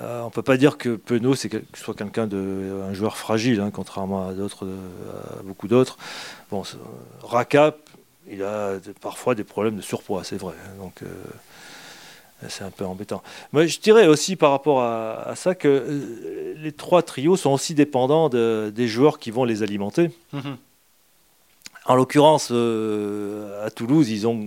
on 0.00 0.30
peut 0.30 0.42
pas 0.42 0.56
dire 0.56 0.76
que 0.78 0.96
Penaud 0.96 1.34
c'est 1.34 1.50
soit 1.74 1.94
quelqu'un 1.94 2.26
de 2.26 2.82
un 2.88 2.94
joueur 2.94 3.16
fragile, 3.16 3.60
hein, 3.60 3.70
contrairement 3.72 4.28
à 4.28 4.32
d'autres, 4.32 4.66
à 4.66 5.42
beaucoup 5.42 5.68
d'autres. 5.68 5.96
Bon, 6.50 6.62
Raka, 7.22 7.76
il 8.30 8.42
a 8.42 8.74
parfois 9.00 9.34
des 9.34 9.44
problèmes 9.44 9.76
de 9.76 9.82
surpoids, 9.82 10.24
c'est 10.24 10.36
vrai. 10.36 10.54
Hein. 10.64 10.82
donc 10.82 11.02
c'est 12.46 12.62
un 12.62 12.70
peu 12.70 12.84
embêtant. 12.84 13.22
Moi, 13.52 13.66
je 13.66 13.80
dirais 13.80 14.06
aussi 14.06 14.36
par 14.36 14.52
rapport 14.52 14.82
à, 14.82 15.34
ça 15.34 15.54
que 15.54 15.68
euh, 15.68 16.27
les 16.62 16.72
trois 16.72 17.02
trios 17.02 17.36
sont 17.36 17.50
aussi 17.50 17.74
dépendants 17.74 18.28
des 18.28 18.88
joueurs 18.88 19.18
qui 19.18 19.30
vont 19.30 19.44
les 19.44 19.62
alimenter. 19.62 20.10
Mhm. 20.32 20.56
En 21.86 21.94
l'occurrence, 21.94 22.50
euh, 22.52 23.64
à 23.64 23.70
Toulouse, 23.70 24.10
ils 24.10 24.26
ont 24.26 24.38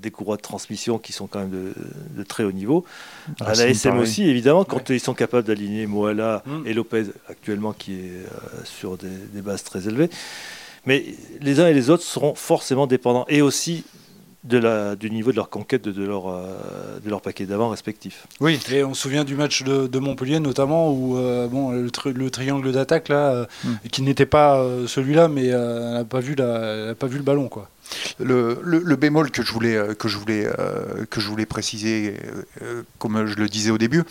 des 0.00 0.10
courroies 0.10 0.38
de 0.38 0.42
transmission 0.42 0.98
qui 0.98 1.12
sont 1.12 1.26
quand 1.26 1.40
même 1.40 1.74
de, 2.16 2.22
très 2.22 2.44
haut 2.44 2.52
niveau. 2.52 2.86
Ah, 3.40 3.50
à 3.50 3.54
la 3.54 3.68
SM 3.68 3.98
aussi, 3.98 4.26
évidemment, 4.26 4.64
quand 4.64 4.88
ils 4.88 5.00
sont 5.00 5.12
capables 5.12 5.46
d'aligner 5.46 5.86
Moala 5.86 6.42
mhm. 6.46 6.66
et 6.66 6.72
Lopez, 6.72 7.04
actuellement, 7.28 7.74
qui 7.74 7.92
est 7.92 8.12
euh, 8.12 8.64
sur 8.64 8.96
des, 8.96 9.08
des, 9.34 9.42
bases 9.42 9.64
très 9.64 9.86
élevées. 9.86 10.08
Mais 10.86 11.04
les 11.42 11.60
uns 11.60 11.66
et 11.66 11.74
les 11.74 11.90
autres 11.90 12.04
seront 12.04 12.34
forcément 12.34 12.86
dépendants. 12.86 13.26
Et 13.28 13.42
aussi 13.42 13.84
de 14.48 14.58
la, 14.58 14.96
du 14.96 15.10
niveau 15.10 15.30
de 15.30 15.36
leur 15.36 15.50
conquête 15.50 15.86
de, 15.86 16.04
leur, 16.04 16.28
euh, 16.28 16.98
de 17.04 17.10
leur 17.10 17.20
paquet 17.20 17.46
d'avant 17.46 17.68
respectif. 17.68 18.26
Oui, 18.40 18.58
et 18.72 18.82
on 18.82 18.94
se 18.94 19.02
souvient 19.02 19.24
du 19.24 19.36
match 19.36 19.62
de, 19.62 19.98
Montpellier 19.98 20.40
notamment 20.40 20.92
où 20.92 21.18
euh, 21.18 21.48
bon, 21.48 21.72
le, 21.72 22.30
triangle 22.30 22.72
d'attaque 22.72 23.08
là, 23.08 23.32
euh, 23.32 23.46
hmm. 23.64 23.88
qui 23.90 24.02
n'était 24.02 24.26
pas 24.26 24.64
celui-là, 24.86 25.28
mais 25.28 25.46
elle 25.46 25.92
n'a 25.92 26.04
pas, 26.04 26.20
vu 26.20 26.34
pas 26.36 27.06
vu 27.06 27.18
le 27.18 27.22
ballon. 27.22 27.48
Quoi. 27.48 27.68
Le, 28.18 28.58
le, 28.62 28.96
bémol 28.96 29.30
que 29.30 29.42
je 29.42 29.52
voulais, 29.52 29.78
que 29.98 30.08
je 30.08 30.16
voulais, 30.18 30.46
que 31.10 31.20
je 31.20 31.28
voulais 31.28 31.46
préciser, 31.46 32.14
comme 32.98 33.26
je 33.26 33.36
le 33.36 33.48
disais 33.48 33.70
au 33.70 33.78
début, 33.78 34.04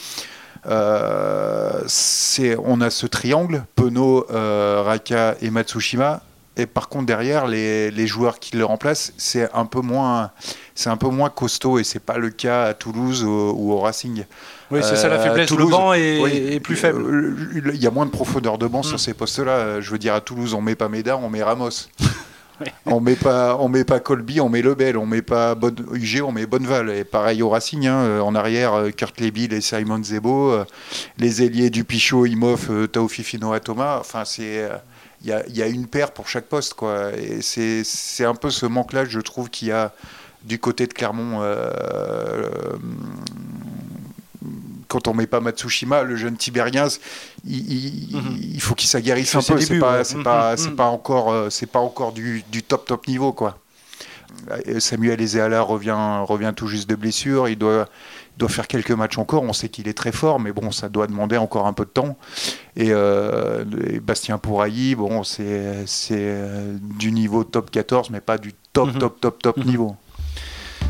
c'est 1.88 2.58
on 2.58 2.82
a 2.82 2.90
ce 2.90 3.08
triangle, 3.08 3.66
Penaud, 3.76 4.26
Raka 4.30 5.38
et 5.42 5.50
Matsushima, 5.50 6.24
et 6.58 6.66
par 6.66 6.90
contre, 6.90 7.06
derrière, 7.06 7.46
les, 7.46 7.92
les 7.92 8.08
joueurs 8.08 8.40
qui 8.40 8.58
le 8.58 8.66
remplacent, 8.66 9.14
c'est 9.18 9.48
un 9.54 9.66
peu 9.66 9.82
moins, 9.82 10.32
c'est 10.74 10.90
un 10.90 10.98
peu 10.98 11.08
moins 11.08 11.30
costaud 11.30 11.78
et 11.78 11.84
c'est 11.84 12.00
pas 12.00 12.18
le 12.18 12.32
cas 12.32 12.64
à 12.64 12.74
Toulouse 12.74 13.24
ou, 13.24 13.72
au 13.72 13.80
Racing. 13.80 14.26
Oui, 14.72 14.80
c'est 14.82 14.96
ça 14.96 15.08
la 15.08 15.16
euh, 15.18 15.24
faiblesse. 15.24 15.50
Toulouse, 15.50 15.70
le 15.70 15.78
banc 15.78 15.94
est, 15.94 16.60
plus 16.60 16.76
faible. 16.76 17.00
Euh, 17.00 17.72
il 17.74 17.82
y 17.82 17.86
a 17.86 17.92
moins 17.92 18.08
de 18.08 18.12
profondeur 18.12 18.58
de 18.58 18.66
banc 18.66 18.82
sur 18.82 18.96
mm. 18.96 19.00
ces 19.00 19.14
postes-là. 19.14 19.82
Je 19.82 19.92
veux 19.92 20.00
dire, 20.00 20.16
à 20.16 20.22
Toulouse, 20.22 20.56
on 20.56 20.62
met 20.62 20.76
pas 20.76 20.90
Médard, 20.90 21.24
on 21.24 21.30
met 21.30 21.44
Ramos. 21.44 21.70
on 22.88 23.02
met 23.02 23.16
pas, 23.16 23.56
on 23.60 23.70
met 23.70 23.84
pas 23.84 24.00
Colby, 24.00 24.42
on 24.42 24.50
met 24.50 24.64
Lebel, 24.64 24.98
on 24.98 25.06
met 25.06 25.22
pas 25.22 25.54
bon, 25.54 25.76
UG, 25.94 26.24
on 26.24 26.32
met 26.32 26.48
Bonneval. 26.48 26.90
Et 26.90 27.04
pareil 27.04 27.44
au 27.44 27.50
Racing, 27.50 27.86
hein, 27.86 28.20
en 28.20 28.34
arrière, 28.34 28.74
euh, 28.74 28.90
Kurt 28.90 29.20
Lebil 29.20 29.54
et 29.54 29.62
Simon 29.62 30.04
Zebo, 30.04 30.58
les 31.20 31.44
ailiers 31.44 31.70
du 31.70 31.84
Pichot, 31.84 32.26
Imhoff, 32.26 32.72
Taofifino, 32.92 33.58
Thomas. 33.60 34.00
Enfin, 34.00 34.26
c'est 34.26 34.68
il 35.24 35.56
y 35.56 35.62
a, 35.62 35.68
une 35.68 35.88
paire 35.88 36.12
pour 36.12 36.28
chaque 36.28 36.46
poste. 36.46 36.74
Quoi. 36.74 37.12
Et 37.18 37.42
c'est 37.42 38.26
un 38.26 38.36
peu 38.36 38.50
ce 38.50 38.66
manque-là, 38.66 39.06
je 39.06 39.20
trouve, 39.20 39.50
qu'il 39.50 39.70
y 39.70 39.72
a 39.72 39.92
du 40.44 40.60
côté 40.60 40.88
de 40.88 40.94
Clermont. 40.94 41.40
Euh, 41.42 42.50
quand 44.88 45.08
on 45.08 45.14
met 45.14 45.28
pas 45.28 45.42
Matsushima, 45.42 46.04
le 46.04 46.16
jeune 46.16 46.38
Tiberiens, 46.38 46.88
il, 47.46 48.16
mhm. 48.16 48.60
faut 48.60 48.76
qu'il 48.76 48.88
s'aguerrisse 48.88 49.36
un 49.36 49.42
peu. 49.42 49.60
C'est 49.60 49.80
pas, 49.80 50.04
pas, 50.24 50.56
mhm. 50.56 50.76
pas, 50.76 50.86
encore, 50.86 51.32
euh, 51.32 51.50
c'est 51.50 51.66
pas 51.66 51.80
encore 51.80 52.14
du, 52.14 52.44
du, 52.50 52.64
top 52.64 52.86
top 52.86 53.08
niveau 53.08 53.34
quoi. 53.34 53.58
Samuel 54.80 55.20
Ezeala 55.20 55.62
revient, 55.62 55.98
revient 56.26 56.54
tout 56.56 56.68
juste 56.68 56.90
de 56.90 56.96
blessure. 56.96 57.50
Il 57.50 57.58
doit, 57.58 57.90
doit 58.38 58.50
faire 58.50 58.68
quelques 58.68 58.92
matchs 58.92 59.18
encore. 59.18 59.44
On 59.44 59.54
sait 59.54 59.70
qu'il 59.70 59.88
est 59.88 59.98
très 59.98 60.12
fort, 60.12 60.40
mais 60.40 60.52
bon, 60.52 60.72
ça 60.72 60.90
doit 60.90 61.08
demander 61.08 61.38
encore 61.38 61.68
un 61.68 61.74
peu 61.74 61.86
de 61.86 61.90
temps. 61.90 62.18
Et, 62.76 62.90
euh, 62.92 63.64
Bastien 64.02 64.38
Pourailly, 64.38 64.96
bon, 64.96 65.24
c'est 65.24 65.86
euh, 66.12 66.78
du 66.82 67.12
niveau 67.12 67.44
top 67.44 67.72
14, 67.72 68.10
mais 68.12 68.22
pas 68.22 68.38
du 68.38 68.54
top, 68.74 68.94
mhm. 68.94 69.00
top, 69.00 69.20
top, 69.20 69.42
top 69.42 69.58
mhm. 69.58 69.66
niveau. 69.66 69.96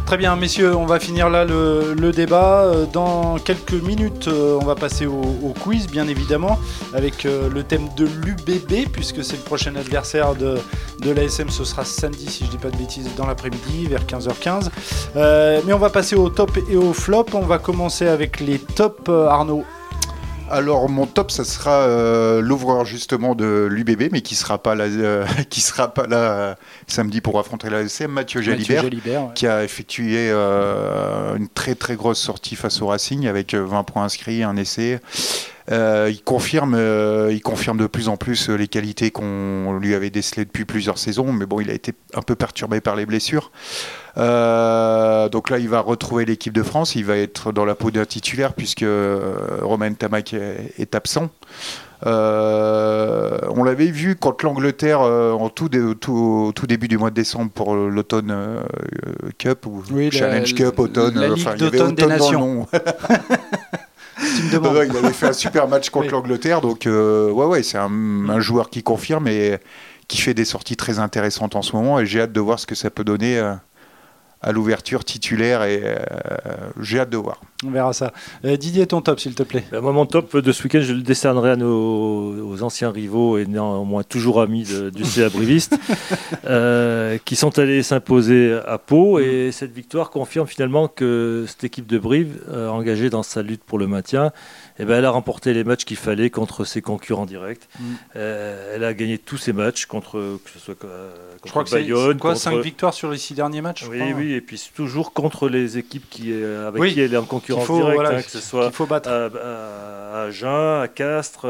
Très 0.08 0.16
bien, 0.16 0.38
messieurs, 0.38 0.74
on 0.74 0.86
va 0.86 1.02
finir 1.02 1.30
là 1.30 1.44
le, 1.44 2.12
débat. 2.14 2.62
Euh, 2.62 2.86
dans 2.86 3.38
quelques 3.40 3.74
minutes, 3.74 4.30
euh, 4.30 4.58
on 4.58 4.64
va 4.64 4.74
passer 4.74 5.06
au, 5.06 5.54
quiz, 5.62 5.88
bien 5.88 6.08
évidemment, 6.08 6.58
avec 6.94 7.26
euh, 7.26 7.50
le 7.50 7.62
thème 7.64 7.90
de 7.98 8.06
l'UBB, 8.06 8.90
puisque 8.90 9.22
c'est 9.22 9.36
le 9.36 9.42
prochain 9.42 9.76
adversaire 9.76 10.34
de, 10.34 10.60
de 11.02 11.12
l'ASM. 11.12 11.50
Ce 11.50 11.66
sera 11.66 11.84
samedi, 11.84 12.26
si 12.28 12.46
je 12.46 12.46
ne 12.46 12.52
dis 12.52 12.58
pas 12.58 12.70
de 12.70 12.78
bêtises, 12.78 13.10
dans 13.18 13.26
l'après-midi, 13.26 13.88
vers 13.88 14.06
15h15. 14.06 14.70
mais 15.66 15.74
on 15.74 15.78
va 15.78 15.90
passer 15.90 16.16
au 16.16 16.30
top 16.30 16.58
et 16.72 16.78
au 16.78 16.94
flop. 16.94 17.26
On 17.34 17.42
va 17.42 17.58
commencer 17.58 18.08
avec 18.08 18.40
les 18.40 18.60
tops, 18.60 19.10
Arnaud. 19.10 19.66
Alors 20.50 20.88
mon 20.90 21.06
top, 21.06 21.32
ça 21.32 21.44
sera 21.44 21.82
euh, 21.82 22.42
l'ouvreur 22.42 22.86
justement 22.86 23.36
de 23.36 23.68
l'UBB, 23.70 24.10
mais 24.12 24.22
qui 24.22 24.36
sera 24.36 24.58
pas 24.58 24.76
là, 24.76 24.86
euh, 24.86 25.26
qui 25.50 25.62
sera 25.62 25.94
pas 25.94 26.08
là 26.08 26.18
euh, 26.18 26.56
samedi 26.88 27.22
pour 27.22 27.38
affronter 27.40 27.70
la 27.70 27.88
SCM, 27.88 28.12
Mathieu 28.12 28.42
Jalibert, 28.42 28.86
qui 29.36 29.48
a 29.48 29.64
effectué 29.64 30.32
une 30.32 31.48
très 31.54 31.76
très 31.76 31.96
grosse 31.96 32.20
sortie 32.20 32.56
face 32.56 32.82
au 32.82 32.88
Racing 32.88 33.28
avec 33.28 33.54
20 33.54 33.84
points 33.84 34.06
inscrits, 34.06 34.44
un 34.44 34.56
essai. 34.56 35.00
Il, 35.70 36.22
confirme, 36.24 36.78
il 37.30 37.42
confirme 37.42 37.78
de 37.78 37.88
plus 37.88 38.08
en 38.08 38.18
plus 38.18 38.50
les 38.50 38.68
qualités 38.68 39.12
qu'on 39.12 39.78
lui 39.80 39.94
avait 39.94 40.10
décelées 40.10 40.46
depuis 40.46 40.66
plusieurs 40.66 40.98
saisons, 40.98 41.32
mais 41.32 41.46
bon, 41.46 41.60
il 41.60 41.70
a 41.70 41.74
été 41.74 41.94
un 42.14 42.22
peu 42.22 42.36
perturbé 42.36 42.82
par 42.82 42.96
les 42.96 43.06
blessures. 43.06 43.52
Euh, 44.18 45.30
donc 45.30 45.50
là, 45.50 45.60
il 45.60 45.70
va 45.70 45.80
retrouver 45.80 46.26
l'équipe 46.26 46.54
de 46.54 46.64
France. 46.64 46.96
Il 46.96 47.06
va 47.06 47.18
être 47.18 47.52
dans 47.52 47.66
la 47.66 47.76
peau 47.76 47.92
d'un 47.92 48.06
titulaire 48.06 48.54
puisque 48.54 48.84
euh, 48.84 49.60
Romain 49.62 49.94
Tamac 49.94 50.34
est, 50.34 50.96
absent. 50.96 51.30
Euh, 52.06 53.40
on 53.50 53.64
l'avait 53.64 53.92
vu 53.92 54.16
contre 54.16 54.46
l'Angleterre 54.46 55.02
en 55.02 55.50
tout, 55.50 55.70
tout, 56.00 56.52
tout, 56.54 56.68
début 56.68 56.88
du 56.88 56.98
mois 56.98 57.10
de 57.10 57.16
décembre 57.16 57.52
pour 57.52 57.76
l'automne 57.76 58.36
Cup 59.38 59.66
ou 59.66 59.84
Challenge 60.12 60.54
Cup 60.54 60.80
automne. 60.80 61.20
La 61.20 61.30
Ligue 61.30 61.56
d'automne 61.58 61.96
des 61.96 62.06
Nations. 62.06 62.68
il 64.48 64.98
avait 64.98 65.14
fait 65.14 65.28
un 65.28 65.34
super 65.34 65.68
match 65.68 65.90
contre 65.90 66.12
l'Angleterre, 66.12 66.62
donc 66.62 66.84
ouais, 66.86 67.46
ouais, 67.46 67.64
c'est 67.64 67.78
un, 67.78 68.30
un, 68.30 68.40
joueur 68.40 68.70
qui 68.70 68.84
confirme 68.84 69.28
et 69.28 69.58
qui 70.08 70.22
fait 70.22 70.34
des 70.34 70.46
sorties 70.46 70.78
très 70.78 71.00
intéressantes 71.00 71.56
en 71.56 71.62
ce 71.62 71.76
moment. 71.76 72.00
Et 72.00 72.06
j'ai 72.06 72.22
hâte 72.22 72.32
de 72.32 72.40
voir 72.40 72.60
ce 72.60 72.66
que 72.66 72.76
ça 72.76 72.90
peut 72.90 73.04
donner 73.04 73.40
à 74.42 74.52
l'ouverture 74.52 75.04
titulaire 75.04 75.64
et 75.64 75.82
euh, 75.84 75.96
j'ai 76.80 77.00
hâte 77.00 77.10
de 77.10 77.18
voir. 77.18 77.42
On 77.66 77.72
verra 77.72 77.92
ça. 77.92 78.14
Euh, 78.46 78.56
Didier, 78.56 78.86
ton 78.86 79.02
top, 79.02 79.20
s'il 79.20 79.34
te 79.34 79.42
plaît. 79.42 79.64
Ben, 79.72 79.82
moi, 79.82 79.92
mon 79.92 80.06
top 80.06 80.38
de 80.38 80.52
ce 80.52 80.64
week-end, 80.64 80.82
je 80.82 80.94
le 80.94 81.02
décernerai 81.02 81.52
à 81.52 81.56
nos 81.56 82.48
aux 82.48 82.62
anciens 82.62 82.92
rivaux 82.92 83.38
et 83.38 83.46
néanmoins 83.46 84.04
toujours 84.04 84.42
amis 84.42 84.68
du 84.94 85.04
CA 85.04 85.30
Briviste, 85.30 85.76
euh, 86.46 87.18
qui 87.26 87.36
sont 87.36 87.58
allés 87.58 87.82
s'imposer 87.82 88.60
à 88.68 88.78
Pau. 88.78 89.20
Et 89.20 89.52
cette 89.52 89.74
victoire 89.74 90.12
confirme 90.12 90.48
finalement 90.48 90.88
que 90.88 91.46
cette 91.48 91.64
équipe 91.64 91.88
de 91.88 91.98
Brive, 91.98 92.40
engagée 92.70 93.10
dans 93.10 93.24
sa 93.24 93.42
lutte 93.42 93.64
pour 93.64 93.80
le 93.80 93.88
maintien, 93.88 94.32
eh 94.80 94.86
ben, 94.86 95.00
elle 95.00 95.06
a 95.06 95.12
remporté 95.12 95.54
les 95.54 95.64
matchs 95.64 95.86
qu'il 95.86 95.98
fallait 95.98 96.30
contre 96.30 96.64
ses 96.64 96.82
concurrents 96.82 97.26
directs. 97.26 97.68
Mm. 97.80 97.84
Euh, 98.16 98.76
elle 98.76 98.84
a 98.84 98.94
gagné 98.94 99.18
tous 99.18 99.38
ses 99.38 99.54
matchs 99.54 99.86
contre, 99.86 100.38
que 100.44 100.50
ce 100.52 100.60
soit 100.60 100.76
euh, 100.84 101.10
contre 101.42 101.46
je 101.46 101.50
crois 101.50 101.64
que 101.64 101.70
c'est 101.70 102.18
quoi, 102.20 102.36
5 102.36 102.60
victoires 102.60 102.94
sur 102.94 103.10
les 103.10 103.18
6 103.18 103.34
derniers 103.34 103.62
matchs 103.62 103.86
Oui, 103.90 104.00
oui, 104.16 104.27
et 104.34 104.42
puis 104.42 104.62
toujours 104.76 105.14
contre 105.14 105.50
les 105.50 105.78
équipes 105.78 106.06
qui, 106.10 106.32
euh, 106.32 106.68
avec 106.68 106.94
qui 106.94 107.00
elle 107.00 107.14
est 107.14 107.18
en 107.18 107.26
concurrence 107.26 107.70
directe, 107.70 108.02
hein, 108.06 108.22
que 108.22 108.32
ce 108.32 108.40
soit 108.40 108.72
À, 109.06 110.24
Agen, 110.24 110.82
à 110.82 110.88
Castres, 110.88 111.48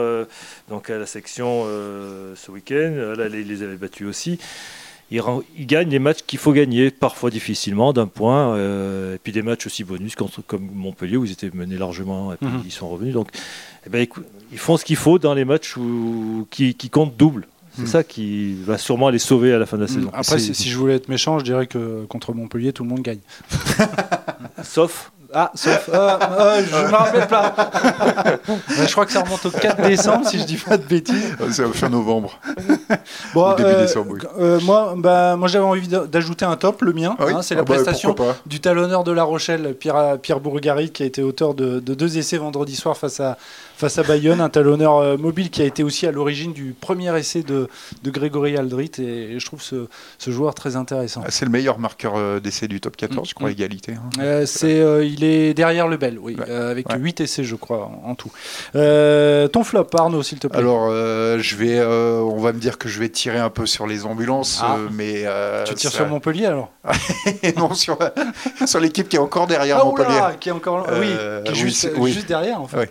donc 0.69 0.89
à 0.89 0.97
la 0.97 1.05
section 1.05 1.63
ce 2.35 2.51
week-end. 2.51 3.13
Là, 3.17 3.25
elle 3.25 3.47
les 3.47 3.63
avait 3.63 3.77
battus 3.77 4.07
aussi 4.07 4.39
il, 5.09 5.65
gagne 5.65 5.89
les 5.89 5.99
matchs 5.99 6.19
qu'il 6.25 6.39
faut 6.39 6.51
gagner, 6.51 6.91
parfois 6.91 7.29
difficilement, 7.29 7.93
d'un 7.93 8.07
point, 8.07 8.55
euh, 8.55 9.15
et 9.15 9.17
puis 9.17 9.31
des 9.31 9.41
matchs 9.41 9.65
aussi 9.65 9.83
bonus 9.83 10.15
contre, 10.15 10.41
comme 10.41 10.69
Montpellier 10.73 11.17
où 11.17 11.25
ils 11.25 11.31
étaient 11.31 11.49
menés 11.53 11.77
largement 11.77 12.33
et 12.33 12.37
puis 12.37 12.47
mhm. 12.47 12.61
ils 12.65 12.71
sont 12.71 12.89
revenus. 12.89 13.13
Donc, 13.13 13.29
eh 13.85 13.89
ben, 13.89 14.05
ils 14.51 14.57
font 14.57 14.75
ce 14.75 14.83
qu'il 14.83 14.97
faut 14.97 15.17
dans 15.17 15.33
les 15.33 15.45
matchs 15.45 15.77
où, 15.77 16.47
qui, 16.49 16.75
comptent 16.89 17.15
double. 17.15 17.47
C'est 17.77 17.83
mhm. 17.83 17.87
ça 17.87 18.03
qui 18.03 18.55
va 18.55 18.77
sûrement 18.77 19.09
les 19.09 19.19
sauver 19.19 19.53
à 19.53 19.59
la 19.59 19.65
fin 19.65 19.77
de 19.77 19.83
la 19.83 19.89
mhm. 19.89 19.95
saison. 19.95 20.09
Après, 20.13 20.39
si 20.39 20.69
je 20.69 20.77
voulais 20.77 20.95
être 20.95 21.09
méchant, 21.09 21.37
je 21.37 21.43
dirais 21.43 21.67
que 21.67 22.05
contre 22.05 22.33
Montpellier, 22.33 22.73
tout 22.73 22.83
le 22.83 22.89
monde 22.89 23.01
gagne. 23.01 23.19
Sauf 24.63 25.11
ah, 25.33 25.51
sauf. 25.55 25.89
Euh, 25.89 26.17
euh, 26.21 26.63
je 26.65 26.75
ne 26.75 26.87
me 26.87 26.95
rappelle 26.95 27.27
pas. 27.27 27.53
je 28.85 28.91
crois 28.91 29.05
que 29.05 29.11
ça 29.11 29.21
remonte 29.23 29.45
au 29.45 29.51
4 29.51 29.87
décembre, 29.87 30.27
si 30.27 30.39
je 30.39 30.45
dis 30.45 30.57
pas 30.57 30.77
de 30.77 30.83
bêtises. 30.83 31.35
C'est 31.51 31.67
fin 31.73 31.89
novembre. 31.89 32.39
bon, 33.33 33.53
début 33.55 33.69
euh, 33.69 33.81
décembre, 33.81 34.13
oui. 34.13 34.63
moi, 34.63 34.93
bah, 34.97 35.35
moi 35.35 35.47
j'avais 35.47 35.65
envie 35.65 35.87
d'ajouter 35.87 36.45
un 36.45 36.55
top, 36.55 36.81
le 36.81 36.93
mien. 36.93 37.15
Hein, 37.19 37.41
c'est 37.41 37.55
la 37.55 37.61
ah 37.61 37.63
bah, 37.63 37.75
prestation 37.75 38.15
du 38.45 38.59
talonneur 38.59 39.03
de 39.03 39.11
La 39.11 39.23
Rochelle, 39.23 39.75
Pierre, 39.77 40.17
Pierre 40.21 40.39
Bourgari, 40.39 40.91
qui 40.91 41.03
a 41.03 41.05
été 41.05 41.21
auteur 41.21 41.53
de, 41.53 41.79
de, 41.79 41.93
deux 41.93 42.17
essais 42.17 42.37
vendredi 42.37 42.75
soir 42.75 42.95
face 42.95 43.19
à, 43.19 43.37
face 43.77 43.99
à 43.99 44.03
Bayonne, 44.03 44.41
un 44.41 44.49
talonneur 44.49 44.97
euh, 44.97 45.17
mobile 45.17 45.51
qui 45.51 45.61
a 45.61 45.65
été 45.65 45.83
aussi 45.83 46.07
à 46.07 46.11
l'origine 46.11 46.51
du 46.51 46.73
premier 46.79 47.15
essai 47.17 47.43
de, 47.43 47.69
de 48.03 48.09
Grégory 48.09 48.57
Aldrit. 48.57 48.91
Et, 48.97 49.39
je 49.39 49.45
trouve 49.45 49.61
ce, 49.61 49.87
ce, 50.17 50.31
joueur 50.31 50.55
très 50.55 50.75
intéressant. 50.75 51.21
Ah, 51.23 51.29
c'est 51.29 51.45
le 51.45 51.51
meilleur 51.51 51.77
marqueur 51.77 52.15
euh, 52.15 52.39
d'essai 52.39 52.67
du 52.67 52.81
top 52.81 52.97
14, 52.97 53.29
je 53.29 53.35
crois, 53.35 53.49
mm. 53.49 53.51
égalité. 53.51 53.93
Hein. 53.93 54.09
Euh, 54.19 54.45
c'est, 54.47 54.79
il 55.07 55.23
est 55.23 55.53
derrière 55.53 55.87
le 55.87 55.97
Bel, 55.97 56.17
oui, 56.19 56.35
avec 56.49 56.87
8 56.91 57.21
essais, 57.21 57.43
je 57.43 57.55
crois, 57.55 57.91
en, 58.03 58.15
tout. 58.15 58.31
ton 58.73 59.63
flop, 59.63 59.87
Arnaud, 59.93 60.23
s'il 60.23 60.39
te 60.39 60.47
plaît. 60.47 60.57
Alors, 60.57 60.89
je 60.89 61.55
vais, 61.55 61.79
on 61.83 62.39
va 62.39 62.53
me 62.53 62.59
dire 62.59 62.79
que 62.79 62.89
je 62.89 62.99
vais 62.99 63.09
tirer 63.09 63.39
un 63.39 63.51
peu 63.51 63.67
sur 63.67 63.85
les 63.85 64.05
ambulances, 64.05 64.59
ah. 64.63 64.77
mais. 64.91 65.25
tu 65.65 65.75
tires 65.75 65.91
sur 65.91 66.07
Montpellier 66.07 66.47
alors 66.47 66.71
Non, 67.57 67.73
sur, 67.73 67.97
sur 68.65 68.79
l'équipe 68.79 69.07
qui 69.07 69.17
est 69.17 69.19
encore 69.19 69.45
derrière 69.45 69.79
ah, 69.81 69.85
Montpellier. 69.85 70.21
qui 70.39 70.49
est 70.49 70.53
encore. 70.53 70.87
oui, 70.99 71.11
qui 71.45 71.51
est 71.51 71.55
juste, 71.55 71.89
juste 72.07 72.27
derrière, 72.27 72.59
en 72.59 72.67
fait. 72.67 72.89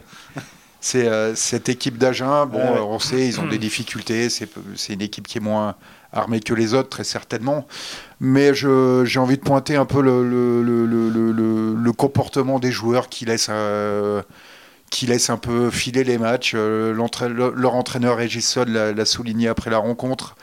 Euh, 0.95 1.35
cette 1.35 1.69
équipe 1.69 1.99
d'Agen, 1.99 2.47
bon, 2.47 2.61
on 2.61 2.99
sait, 2.99 3.27
ils 3.27 3.41
ont 3.41 3.47
des 3.47 3.59
difficultés. 3.59 4.29
C'est 4.29 4.93
une 4.93 5.03
équipe 5.03 5.27
qui 5.27 5.39
est 5.39 5.41
moins 5.41 5.75
armée 6.13 6.41
que 6.41 6.55
les 6.55 6.75
autres, 6.75 6.89
très 6.89 7.05
certainement. 7.05 7.67
Mais 8.21 8.55
j'ai 8.55 9.19
envie 9.19 9.37
de 9.37 9.43
pointer 9.43 9.77
un 9.77 9.85
peu 9.85 10.01
le, 10.01 10.23
le, 10.63 11.93
comportement 11.93 12.59
des 12.59 12.71
joueurs 12.71 13.09
qui 13.09 13.25
laissent, 13.25 13.49
euh, 13.51 14.23
qui 14.91 15.07
laissent 15.07 15.31
un 15.31 15.39
peu 15.39 15.71
filer 15.71 16.05
les 16.05 16.19
matchs. 16.19 16.53
Euh, 16.55 16.93
leur 16.95 17.75
entraîneur 17.75 18.17
Régis 18.17 18.47
Sol 18.47 18.69
l'a 18.69 19.05
souligné 19.05 19.49
après 19.49 19.71
la 19.71 19.79
rencontre. 19.79 20.37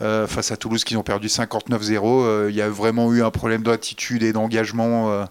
face 0.00 0.50
à 0.50 0.56
Toulouse 0.56 0.84
qui 0.84 0.96
ont 0.96 1.02
perdu 1.02 1.28
59-0, 1.28 2.48
il 2.48 2.54
y 2.54 2.62
a 2.62 2.68
vraiment 2.68 3.12
eu 3.12 3.22
un 3.22 3.30
problème 3.30 3.62
d'attitude 3.62 4.22
et 4.22 4.32
d'engagement 4.32 5.26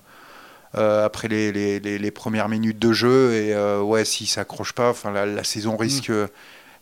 euh, 0.76 1.06
après 1.06 1.28
les, 1.28 1.52
les, 1.52 1.80
les, 1.80 2.12
premières 2.12 2.48
minutes 2.48 2.80
de 2.80 2.94
jeu. 2.94 3.34
Et 3.34 3.54
euh, 3.54 3.82
ouais, 3.82 4.06
s'ils 4.06 4.26
ne 4.26 4.30
s'accrochent 4.30 4.74
pas, 4.74 4.94
la, 5.14 5.26
la 5.26 5.44
saison 5.44 5.76
risque 5.76 6.10
mm. 6.10 6.28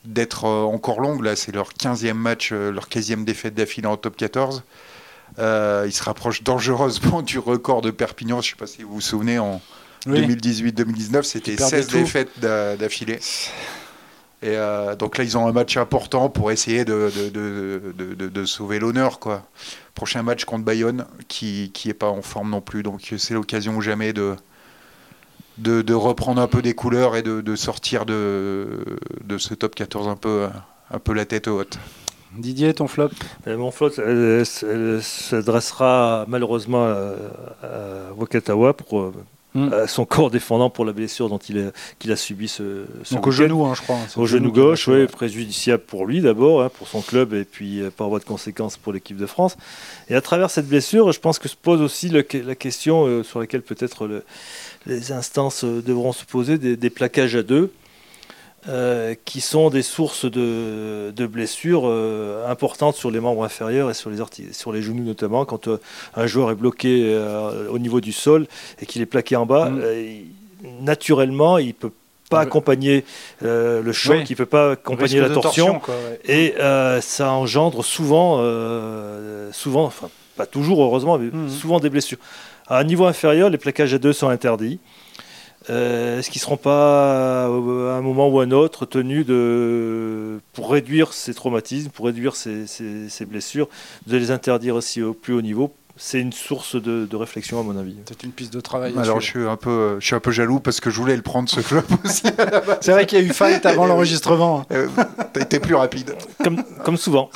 d'être 0.06 0.46
euh, 0.46 0.64
encore 0.64 1.00
longue. 1.00 1.24
Là, 1.24 1.36
c'est 1.36 1.52
leur 1.52 1.72
15e 1.74 2.14
match, 2.14 2.52
leur 2.52 2.88
15e 2.88 3.24
défaite 3.24 3.56
d'affilée 3.56 3.88
en 3.88 3.98
top 3.98 4.16
14. 4.16 4.64
ils 5.38 5.44
se 5.92 6.04
rapprochent 6.04 6.44
dangereusement 6.44 7.22
du 7.24 7.40
record 7.40 7.82
de 7.82 7.90
Perpignan. 7.90 8.42
Je 8.42 8.50
ne 8.50 8.52
sais 8.52 8.58
pas 8.58 8.68
si 8.68 8.84
vous 8.84 8.94
vous 8.96 9.02
souvenez, 9.02 9.40
en 9.40 9.60
2018-2019, 10.06 11.24
c'était 11.24 11.58
16 11.58 11.88
défaites 11.88 12.40
d'affilée. 12.40 13.20
Et 14.42 14.56
donc 14.98 15.18
là, 15.18 15.24
ils 15.24 15.36
ont 15.38 15.48
un 15.48 15.52
match 15.52 15.76
important 15.78 16.30
pour 16.30 16.52
essayer 16.52 16.86
de, 16.86 17.12
de, 17.34 17.92
de, 17.98 18.28
de 18.30 18.46
sauver 18.46 18.80
l'honneur. 18.80 19.20
quoi. 19.20 19.46
Prochain 20.00 20.24
match 20.24 20.46
contre 20.46 20.64
Bayonne, 20.64 21.06
qui 21.28 21.74
n'est 21.86 21.94
pas 21.94 22.08
en 22.08 22.22
forme 22.22 22.52
non 22.52 22.62
plus. 22.62 22.84
Donc 22.84 23.14
c'est 23.18 23.34
l'occasion 23.34 23.76
ou 23.76 23.82
jamais 23.82 24.14
de, 24.14 24.38
de, 25.58 25.94
reprendre 25.94 26.42
un 26.42 26.48
peu 26.48 26.62
des 26.62 26.74
couleurs 26.74 27.18
et 27.18 27.22
de, 27.22 27.56
sortir 27.58 28.06
de, 28.06 28.86
de 29.26 29.38
ce 29.38 29.54
top 29.54 29.76
14 29.76 30.08
un 30.08 30.16
peu, 30.16 30.48
un 30.90 31.00
peu 31.00 31.12
la 31.12 31.26
tête 31.26 31.50
haute. 31.50 31.80
Didier, 32.34 32.74
ton 32.74 32.88
flop? 32.88 33.10
Euh, 33.48 33.58
Mon 33.58 33.72
flop 33.72 33.90
s'adressera 35.02 36.24
malheureusement 36.30 36.86
à, 36.86 37.16
à 37.62 38.14
Wakatawa 38.16 38.74
pour 38.76 39.12
Mm. 39.56 39.74
Euh, 39.74 39.88
son 39.88 40.06
corps 40.06 40.30
défendant 40.30 40.70
pour 40.70 40.86
la 40.86 40.94
blessure 40.94 41.28
dont 41.28 41.40
il, 41.40 41.72
qu'il 41.98 42.12
a 42.12 42.16
subi 42.16 42.48
ce, 42.48 42.86
Donc 43.12 43.26
au 43.26 43.32
genou, 43.32 43.66
hein, 43.66 43.74
je 43.76 43.82
crois. 43.82 43.98
Au 44.16 44.28
genou, 44.28 44.52
gauche, 44.52 44.88
oui, 44.88 45.08
préjudiciable 45.08 45.84
pour 45.84 46.06
lui 46.06 46.22
d'abord, 46.22 46.62
hein, 46.62 46.70
pour 46.70 46.88
son 46.88 47.02
club 47.02 47.34
et 47.34 47.46
puis 47.46 47.82
euh, 47.82 47.90
par 47.90 48.10
voie 48.10 48.20
de 48.20 48.26
conséquence 48.26 48.78
pour 48.78 48.94
l'équipe 48.94 49.18
de 49.18 49.26
France. 49.26 49.58
Et 50.08 50.14
à 50.16 50.22
travers 50.22 50.52
cette 50.52 50.68
blessure, 50.68 51.12
je 51.12 51.20
pense 51.20 51.40
que 51.40 51.50
se 51.50 51.56
pose 51.56 51.82
aussi 51.82 52.10
la 52.10 52.24
question 52.24 53.06
euh, 53.08 53.24
sur 53.24 53.40
laquelle 53.40 53.64
peut-être 53.64 54.22
les 54.86 55.12
instances 55.12 55.64
devront 55.64 56.14
se 56.14 56.26
poser 56.26 56.60
des, 56.60 56.78
des 56.78 56.90
plaquages 56.92 57.36
à 57.36 57.42
deux. 57.42 57.72
Euh, 58.68 59.16
qui 59.24 59.40
sont 59.40 59.70
des 59.70 59.82
sources 59.82 60.26
de, 60.26 61.28
blessures 61.28 61.84
euh, 61.86 62.46
importantes 62.52 62.96
sur 62.96 63.10
les 63.10 63.22
membres 63.22 63.46
inférieurs 63.46 63.90
et 63.90 63.94
sur 63.94 64.10
les, 64.10 64.18
sur 64.52 64.74
les 64.74 64.82
genoux 64.82 65.04
notamment. 65.04 65.46
Quand 65.46 65.70
euh, 65.70 65.80
un 66.14 66.28
joueur 66.28 66.52
est 66.52 66.56
bloqué 66.56 67.18
au 67.70 67.80
niveau 67.80 68.02
du 68.02 68.12
sol 68.12 68.48
et 68.82 68.86
qu'il 68.86 69.02
est 69.02 69.06
plaqué 69.06 69.38
en 69.38 69.46
bas, 69.46 69.70
mm. 69.70 69.80
naturellement, 70.82 71.58
il 71.58 71.74
peut 71.74 71.94
pas 72.30 72.42
accompagner 72.42 73.06
le 73.42 73.92
choc, 73.94 74.30
il 74.30 74.36
peut 74.36 74.46
pas 74.46 74.72
accompagner 74.72 75.22
la 75.22 75.30
torsion, 75.30 75.82
et 76.28 76.56
ça 77.02 77.32
engendre 77.32 77.86
souvent, 77.86 78.44
souvent, 79.54 79.86
enfin 79.86 80.10
pas 80.36 80.46
toujours 80.46 80.84
heureusement, 80.84 81.18
mais 81.18 81.30
mm. 81.32 81.50
souvent 81.50 81.80
des 81.80 81.90
blessures. 81.90 82.20
À 82.68 82.80
un 82.80 82.84
niveau 82.84 83.06
inférieur, 83.06 83.50
les 83.50 83.58
plaquages 83.58 83.94
à 83.94 84.00
deux 84.00 84.14
sont 84.14 84.28
interdits. 84.28 84.80
Euh, 85.70 86.20
Est-ce 86.20 86.30
qu'ils 86.30 86.40
ne 86.40 86.44
seront 86.44 86.58
pas, 86.58 87.46
à 87.46 87.48
un 87.48 88.02
moment 88.02 88.30
ou 88.30 88.40
à 88.40 88.44
un 88.44 88.52
autre, 88.52 88.86
tenus 88.86 89.26
de, 89.26 90.40
pour 90.54 90.72
réduire 90.72 91.14
ces 91.14 91.34
traumatismes, 91.34 91.90
pour 91.90 92.06
réduire 92.06 92.36
ces 92.36 93.26
blessures, 93.28 93.68
de 94.08 94.18
les 94.18 94.32
interdire 94.32 94.76
aussi 94.76 95.02
au 95.02 95.14
plus 95.14 95.34
haut 95.34 95.42
niveau 95.42 95.74
C'est 96.02 96.22
une 96.22 96.32
source 96.32 96.82
de, 96.82 97.06
de 97.06 97.16
réflexion, 97.18 97.60
à 97.60 97.64
mon 97.64 97.78
avis. 97.78 97.98
C'est 98.08 98.24
une 98.24 98.32
piste 98.32 98.54
de 98.54 98.62
travail. 98.62 98.94
Alors 98.98 99.20
je 99.20 99.26
suis 99.26 99.46
un 99.46 99.58
peu, 99.58 99.98
je 100.00 100.06
suis 100.06 100.16
un 100.16 100.22
peu 100.22 100.32
jaloux 100.32 100.62
parce 100.62 100.80
que 100.80 100.90
je 100.90 100.98
voulais 100.98 101.18
le 101.18 101.22
prendre 101.22 101.50
ce 101.50 101.60
flop 101.60 101.82
aussi. 102.06 102.24
C'est 102.80 102.94
vrai 102.94 103.06
qu'il 103.06 103.20
y 103.20 103.22
a 103.22 103.26
eu 103.26 103.34
fight 103.34 103.66
avant 103.66 103.86
l'enregistrement. 103.86 104.66
Euh, 104.72 104.88
T'as 105.34 105.42
été 105.42 105.60
plus 105.60 105.76
rapide. 105.76 106.16
Comme, 106.42 106.64
comme 106.86 106.96
souvent. 106.96 107.30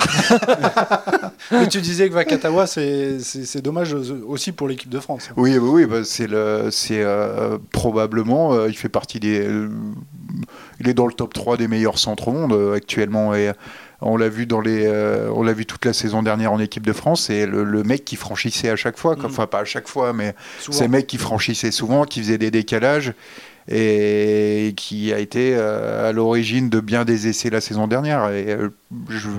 Mais 1.52 1.68
tu 1.68 1.82
disais 1.82 2.08
que 2.08 2.14
Vakatawa, 2.14 2.66
c'est 2.66 3.62
dommage 3.62 3.94
aussi 3.94 4.54
pour 4.54 4.70
l'équipe 4.70 4.90
de 4.90 5.00
France. 5.02 5.30
Oui, 5.36 5.58
oui, 5.58 5.70
oui, 5.70 5.86
bah, 5.86 6.06
c'est 6.06 6.28
le, 6.28 6.70
c'est 6.72 7.02
euh, 7.02 7.58
probablement, 7.74 8.54
euh, 8.54 8.70
il 8.70 8.78
fait 8.78 8.88
partie 8.90 9.20
des, 9.20 9.42
euh, 9.46 9.70
il 10.80 10.88
est 10.88 10.94
dans 10.94 11.08
le 11.08 11.14
top 11.14 11.34
3 11.34 11.58
des 11.58 11.68
meilleurs 11.68 12.00
centres 12.00 12.30
au 12.30 12.32
monde 12.32 12.54
euh, 12.54 12.76
actuellement 12.76 13.36
et 13.36 13.52
on 14.06 14.18
l'a 14.18 14.30
vu 14.30 14.46
dans 14.46 14.62
les, 14.62 14.86
euh, 14.86 15.30
on 15.34 15.44
l'a 15.44 15.54
vu 15.54 15.66
toute 15.66 15.86
la 15.86 15.94
saison 15.94 16.22
dernière 16.24 16.52
en 16.52 16.60
équipe 16.60 16.86
de 16.86 16.94
France 16.94 17.30
et 17.30 17.46
le, 17.46 17.64
le 17.64 17.84
mec 17.84 18.06
qui 18.06 18.16
franchissait 18.16 18.70
à 18.70 18.76
chaque 18.76 18.98
fois. 18.98 19.16
Mm. 19.16 19.26
enfin 19.26 19.48
pas 19.48 19.60
à 19.60 19.66
chaque 19.66 19.88
fois, 19.88 20.14
mais 20.14 20.36
Souvent. 20.60 20.78
c'est 20.78 20.84
le 20.86 20.90
mec 20.92 21.08
qui 21.08 21.18
franchissait 21.18 21.72
souvent, 21.72 22.04
qui 22.06 22.20
faisait 22.22 22.38
des 22.38 22.52
décalages 22.52 23.14
et 23.70 24.74
qui 24.76 25.14
a 25.14 25.20
été 25.20 25.56
euh, 25.56 26.10
à 26.10 26.12
l'origine 26.12 26.70
de 26.70 26.80
bien 26.82 27.06
des 27.06 27.28
essais 27.28 27.50
la 27.50 27.62
saison 27.62 27.88
dernière. 27.88 28.30
Et 28.32 28.52
euh, 28.52 28.70
je- 29.10 29.30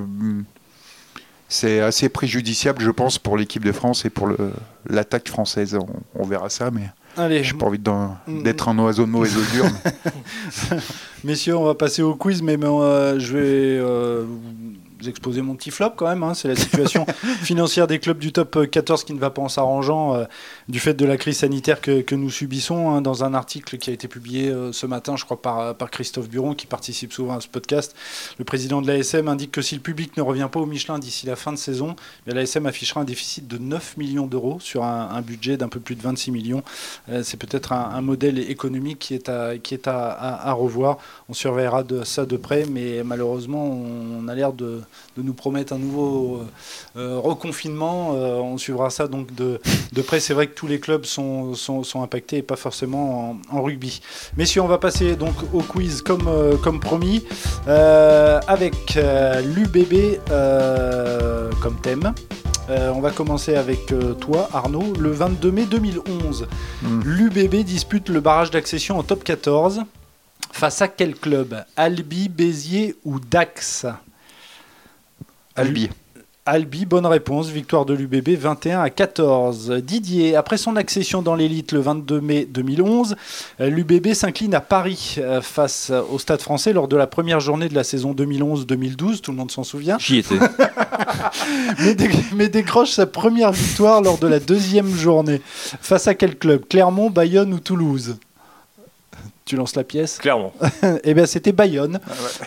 c'est 1.49 1.81
assez 1.81 2.09
préjudiciable, 2.09 2.81
je 2.83 2.91
pense, 2.91 3.19
pour 3.19 3.37
l'équipe 3.37 3.65
de 3.65 3.71
France 3.73 4.05
et 4.07 4.11
pour 4.11 4.27
le- 4.27 4.37
l'attaque 4.89 5.29
française. 5.29 5.75
On, 5.79 5.87
on 6.15 6.27
verra 6.27 6.49
ça, 6.49 6.71
mais 6.71 6.89
Allez, 7.17 7.45
j'ai 7.45 7.55
pas 7.55 7.67
envie 7.67 7.79
Mm. 7.79 8.43
d'être 8.43 8.69
un 8.69 8.77
oiseau 8.81 9.05
de 9.05 9.11
mauvaise 9.11 9.37
augure. 9.37 9.67
messieurs, 11.25 11.57
on 11.57 11.65
va 11.65 11.75
passer 11.75 12.03
au 12.03 12.15
quiz, 12.17 12.43
mais 12.43 12.57
mais, 12.57 12.67
euh, 12.67 13.21
je 13.21 13.33
vais 13.37 13.79
euh, 13.79 14.25
vous 15.05 15.09
exposer 15.11 15.43
mon 15.43 15.55
petit 15.55 15.71
flop 15.71 15.91
quand 15.97 16.09
même. 16.09 16.23
hein. 16.23 16.35
C'est 16.35 16.49
la 16.49 16.57
situation 16.57 17.07
financière 17.43 17.87
des 17.87 17.99
clubs 17.99 18.19
du 18.19 18.33
top 18.33 18.69
14 18.71 19.05
qui 19.05 19.13
ne 19.15 19.19
va 19.19 19.31
pas 19.31 19.43
en 19.43 19.49
s'arrangeant 19.49 20.15
euh, 20.15 20.25
du 20.69 20.81
fait 20.81 20.95
de 20.95 21.05
la 21.05 21.17
crise 21.17 21.39
sanitaire 21.39 21.81
que, 21.81 22.01
que 22.01 22.15
nous 22.15 22.31
subissons. 22.31 22.91
hein. 22.91 23.01
dans 23.03 23.25
un 23.25 23.35
article 23.35 23.79
qui 23.79 23.91
a 23.91 23.93
été 23.93 24.09
publié 24.09 24.49
euh, 24.49 24.73
ce 24.73 24.87
matin, 24.87 25.17
je 25.17 25.25
crois, 25.25 25.41
par, 25.41 25.75
par 25.75 25.91
Christophe 25.91 26.29
Buron, 26.29 26.55
qui 26.55 26.67
participe 26.67 27.13
souvent 27.13 27.37
à 27.37 27.41
ce 27.41 27.49
podcast, 27.49 27.95
le 28.39 28.45
président 28.45 28.81
de 28.83 28.87
l'ASM 28.87 29.29
indique 29.29 29.53
que 29.53 29.63
si 29.63 29.75
le 29.75 29.81
public 29.81 30.17
ne 30.17 30.23
revient 30.23 30.49
pas 30.51 30.61
au 30.61 30.67
Michelin 30.67 30.99
d'ici 30.99 31.27
la 31.27 31.37
fin 31.37 31.53
de 31.53 31.59
saison, 31.59 31.97
l'ASM 32.27 32.67
affichera 32.67 33.01
un 33.01 33.05
déficit 33.05 33.47
de 33.47 33.59
9 33.59 33.97
millions 33.97 34.27
d'euros 34.27 34.59
sur 34.61 34.85
un, 34.85 35.09
un 35.11 35.21
budget 35.21 35.57
d'un 35.57 35.69
peu 35.69 35.81
plus 35.81 35.95
de 35.95 36.03
26 36.03 36.31
millions. 36.31 36.63
Euh, 37.11 37.23
C'est 37.23 37.37
peut-être 37.37 37.73
un, 37.73 37.91
un 37.95 38.01
modèle 38.01 38.39
économique 38.39 38.99
qui 39.01 39.15
est, 39.15 39.29
à, 39.29 39.59
qui 39.59 39.75
est 39.75 39.87
à, 39.89 40.09
à- 40.11 40.49
à 40.49 40.53
revoir. 40.53 40.99
On 41.29 41.35
surveillera 41.35 41.83
de 41.83 42.05
ça 42.05 42.25
de 42.27 42.37
près, 42.37 42.65
mais 42.71 43.03
malheureusement, 43.05 43.65
on 43.65 44.29
a 44.29 44.35
l'air 44.35 44.53
de, 44.53 44.81
de 45.17 45.23
nous 45.23 45.35
promettre 45.35 45.73
un 45.73 45.79
nouveau 45.79 46.37
euh, 46.97 46.99
euh, 47.01 47.19
reconfinement. 47.19 48.13
Euh, 48.15 48.37
on 48.37 48.59
suivra 48.59 48.91
ça 48.91 49.07
donc 49.07 49.35
de, 49.35 49.61
de 49.93 50.03
près. 50.03 50.21
C'est 50.21 50.35
vrai 50.35 50.47
que 50.47 50.55
tous 50.55 50.67
les 50.67 50.81
clubs 50.81 51.05
sont, 51.05 51.55
sont, 51.55 51.83
sont 51.85 52.03
impactés 52.03 52.39
et 52.39 52.43
pas 52.43 52.57
forcément 52.57 53.31
en, 53.51 53.57
en 53.59 53.63
rugby. 53.63 54.01
Messieurs, 54.37 54.63
on 54.63 54.67
va 54.69 54.79
passer 54.79 55.17
donc 55.17 55.35
au 55.53 55.61
quiz 55.61 56.03
comme, 56.03 56.29
euh, 56.29 56.57
comme 56.57 56.81
promis, 56.81 57.25
avec 57.67 58.95
l'UBB 58.97 60.19
comme 61.61 61.81
thème. 61.81 62.13
Euh, 62.71 62.91
on 62.95 63.01
va 63.01 63.11
commencer 63.11 63.57
avec 63.57 63.93
euh, 63.93 64.15
toi, 64.15 64.49
Arnaud. 64.53 64.95
Le 64.99 65.11
22 65.11 65.51
mai 65.51 65.67
2011, 65.67 66.47
Mm. 66.83 67.01
l'UBB 67.05 67.63
dispute 67.65 68.09
le 68.09 68.21
barrage 68.21 68.51
d'accession 68.51 68.99
en 68.99 69.03
top 69.03 69.23
14. 69.25 69.83
Face 70.53 70.81
à 70.83 70.89
quel 70.89 71.15
club? 71.15 71.63
Albi, 71.77 72.29
Béziers 72.29 72.97
ou 73.05 73.21
Dax? 73.21 73.87
Albi. 75.57 75.89
Albi, 76.47 76.85
bonne 76.85 77.07
réponse. 77.07 77.49
Victoire 77.49 77.87
de 77.87 77.95
l'UBB 77.95 78.31
21 78.39 78.83
à 78.83 78.91
14. 78.91 79.71
Didier, 79.83 80.37
après 80.37 80.59
son 80.59 80.77
accession 80.77 81.23
dans 81.23 81.35
l'élite 81.35 81.73
le 81.73 81.81
22 81.81 82.21
mai 82.21 82.45
2011, 82.51 83.17
euh, 83.61 83.71
l'UBB 83.71 84.13
s'incline 84.13 84.55
à 84.55 84.61
Paris 84.61 85.15
euh, 85.19 85.41
face 85.41 85.91
au 86.13 86.19
Stade 86.19 86.43
français 86.43 86.75
lors 86.75 86.87
de 86.87 86.97
la 86.97 87.07
première 87.07 87.41
journée 87.41 87.69
de 87.71 87.75
la 87.75 87.83
saison 87.85 88.13
2011-2012. 88.13 89.21
Tout 89.21 89.31
le 89.31 89.39
monde 89.39 89.51
s'en 89.51 89.65
souvient. 89.65 89.97
J'y 89.99 90.19
étais. 90.19 90.35
mais, 91.79 91.95
dé- 91.95 92.11
mais 92.35 92.49
décroche 92.51 92.91
sa 92.91 93.07
première 93.07 93.53
victoire 93.53 94.03
lors 94.03 94.19
de 94.19 94.27
la 94.27 94.39
deuxième 94.41 94.95
journée. 94.95 95.41
Face 95.81 96.09
à 96.09 96.15
quel 96.15 96.37
club? 96.37 96.65
Clermont, 96.69 97.09
Bayonne 97.09 97.55
ou 97.55 97.61
Toulouse? 97.61 98.19
Tu 99.47 99.57
lances 99.57 99.77
la 99.77 99.85
pièce 99.85 100.19
Clairement. 100.19 100.53
Eh 101.05 101.13
bien, 101.13 101.27
c'était 101.27 101.53
Bayonne. 101.53 102.01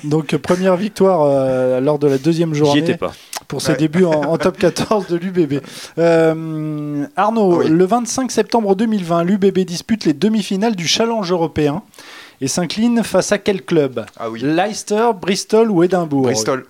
Donc, 0.04 0.34
euh, 0.34 0.40
première 0.40 0.76
victoire 0.76 1.22
euh, 1.24 1.80
lors 1.80 2.00
de 2.00 2.08
la 2.08 2.18
deuxième 2.18 2.56
journée 2.56 2.80
étais 2.82 2.98
pas. 2.98 3.12
pour 3.48 3.62
ses 3.62 3.74
Ouais. 3.74 3.78
débuts 3.78 4.06
en, 4.06 4.14
en 4.24 4.38
top 4.40 4.58
14 4.60 5.06
de 5.08 5.16
l'UBB. 5.18 5.62
Euh, 6.00 7.06
Arnaud, 7.16 7.58
Oui. 7.60 7.70
le 7.70 7.86
25 7.86 8.32
septembre 8.32 8.76
2020, 8.76 9.24
l'UBB 9.26 9.60
dispute 9.60 10.06
les 10.06 10.14
demi-finales 10.14 10.76
du 10.76 10.88
Challenge 10.88 11.32
européen 11.32 11.84
et 12.42 12.48
s'incline 12.48 13.04
face 13.04 13.32
à 13.32 13.38
quel 13.38 13.62
club? 13.64 14.04
Ah 14.20 14.32
oui. 14.32 14.40
Leicester, 14.42 15.12
Bristol 15.22 15.70
ou 15.70 15.84
Édimbourg? 15.84 16.24
Bristol. 16.24 16.66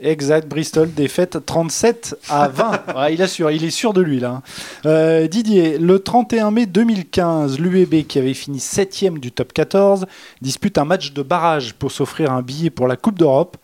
Exact, 0.00 0.46
Bristol, 0.48 0.92
défaite 0.94 1.44
37 1.44 2.16
à 2.28 2.46
20. 2.48 2.82
Ouais, 2.96 3.14
il, 3.14 3.20
assure, 3.22 3.50
il 3.50 3.64
est 3.64 3.70
sûr 3.70 3.92
de 3.92 4.00
lui 4.00 4.20
là. 4.20 4.30
hein. 4.30 4.42
Euh, 4.86 5.26
Didier, 5.26 5.76
le 5.78 5.98
31 5.98 6.52
mai 6.52 6.66
2015, 6.66 7.58
l'UEB 7.58 8.06
qui 8.06 8.18
avait 8.20 8.34
fini 8.34 8.60
7 8.60 9.18
du 9.18 9.32
top 9.32 9.52
14 9.52 10.06
dispute 10.40 10.78
un 10.78 10.84
match 10.84 11.12
de 11.12 11.22
barrage 11.22 11.74
pour 11.74 11.90
s'offrir 11.90 12.32
un 12.32 12.42
billet 12.42 12.70
pour 12.70 12.86
la 12.86 12.96
Coupe 12.96 13.18
d'Europe. 13.18 13.56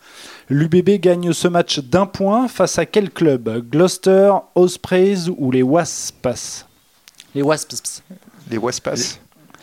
L'UBB 0.49 0.99
gagne 0.99 1.31
ce 1.31 1.47
match 1.47 1.79
d'un 1.79 2.05
point 2.05 2.47
face 2.49 2.77
à 2.79 2.85
quel 2.85 3.09
club? 3.11 3.69
Gloucester, 3.71 4.33
Ospreys 4.55 5.29
ou 5.37 5.51
les 5.51 5.63
Wasps? 5.63 6.65
Les 7.33 7.41
Wasps. 7.41 8.03
Les 8.51 8.57
Waspas. 8.57 9.19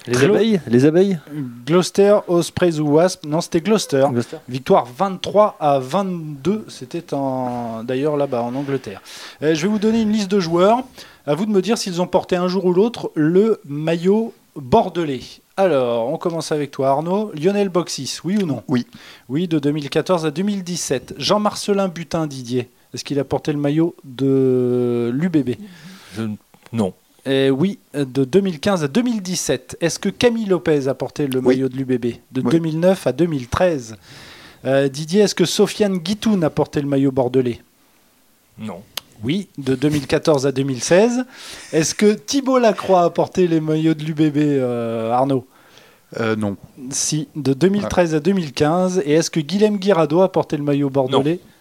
Les 0.06 0.24
abeilles 0.24 0.60
Les 0.66 0.84
abeilles 0.84 1.18
Gloucester, 1.66 2.18
Ospreys 2.28 2.80
ou 2.80 2.88
Wasps 2.94 3.24
Non, 3.26 3.40
c'était 3.40 3.60
Gloucester. 3.60 4.06
Victoire 4.48 4.86
23 4.96 5.56
à 5.60 5.78
22, 5.78 6.64
c'était 6.68 7.14
en 7.14 7.84
d'ailleurs 7.84 8.16
là-bas 8.16 8.42
en 8.42 8.54
Angleterre. 8.54 9.00
Euh, 9.42 9.54
je 9.54 9.62
vais 9.62 9.68
vous 9.68 9.78
donner 9.78 10.02
une 10.02 10.12
liste 10.12 10.30
de 10.30 10.40
joueurs. 10.40 10.80
À 11.26 11.34
vous 11.34 11.46
de 11.46 11.50
me 11.52 11.62
dire 11.62 11.78
s'ils 11.78 12.00
ont 12.02 12.06
porté 12.08 12.34
un 12.36 12.48
jour 12.48 12.64
ou 12.64 12.72
l'autre 12.72 13.12
le 13.14 13.60
maillot 13.64 14.32
bordelais. 14.56 15.20
Alors, 15.56 16.08
on 16.08 16.16
commence 16.16 16.50
avec 16.50 16.70
toi 16.70 16.88
Arnaud. 16.88 17.30
Lionel 17.34 17.68
Boxis, 17.68 18.18
oui 18.24 18.38
ou 18.42 18.46
non? 18.46 18.62
Oui. 18.68 18.86
Oui, 19.28 19.46
de 19.46 19.58
2014 19.58 20.26
à 20.26 20.30
2017. 20.30 21.14
Jean-Marcelin 21.18 21.88
Butin 21.88 22.26
Didier, 22.26 22.68
est-ce 22.92 23.04
qu'il 23.04 23.18
a 23.20 23.24
porté 23.24 23.52
le 23.52 23.58
maillot 23.58 23.94
de 24.02 25.10
l'UBB 25.14 25.50
Je- 26.16 26.22
Non. 26.72 26.92
Eh 27.24 27.50
oui, 27.50 27.78
de 27.94 28.24
2015 28.24 28.82
à 28.84 28.88
2017. 28.88 29.76
Est-ce 29.80 29.98
que 29.98 30.08
Camille 30.08 30.46
Lopez 30.46 30.88
a 30.88 30.94
porté 30.94 31.26
le 31.28 31.38
Oui. 31.38 31.46
maillot 31.56 31.68
de 31.68 31.76
l'UBB 31.76 32.16
De 32.32 32.40
Oui. 32.40 32.50
2009 32.50 33.06
à 33.06 33.12
2013. 33.12 33.96
Euh, 34.64 34.88
Didier, 34.88 35.22
est-ce 35.22 35.34
que 35.34 35.44
Sofiane 35.44 35.98
Guitoun 35.98 36.42
a 36.44 36.50
porté 36.50 36.80
le 36.80 36.88
maillot 36.88 37.12
bordelais? 37.12 37.60
Non. 38.58 38.82
Oui, 39.22 39.48
de 39.56 39.76
2014 39.76 40.46
à 40.46 40.52
2016. 40.52 41.24
Est-ce 41.72 41.94
que 41.94 42.12
Thibault 42.14 42.58
Lacroix 42.58 43.04
a 43.04 43.10
porté 43.10 43.46
les 43.46 43.60
maillots 43.60 43.94
de 43.94 44.02
l'UBB, 44.04 44.36
euh, 44.38 45.12
Arnaud? 45.12 45.46
Euh, 46.20 46.34
non. 46.34 46.56
Si, 46.90 47.28
de 47.36 47.54
2013 47.54 48.16
à 48.16 48.20
2015. 48.20 49.02
Et 49.06 49.12
est-ce 49.12 49.30
que 49.30 49.38
Guilhem 49.40 49.78
Guirado 49.78 50.20
a 50.22 50.30
porté 50.30 50.56
le 50.56 50.64
maillot 50.64 50.90
bordelais? 50.90 51.40
Non. 51.42 51.51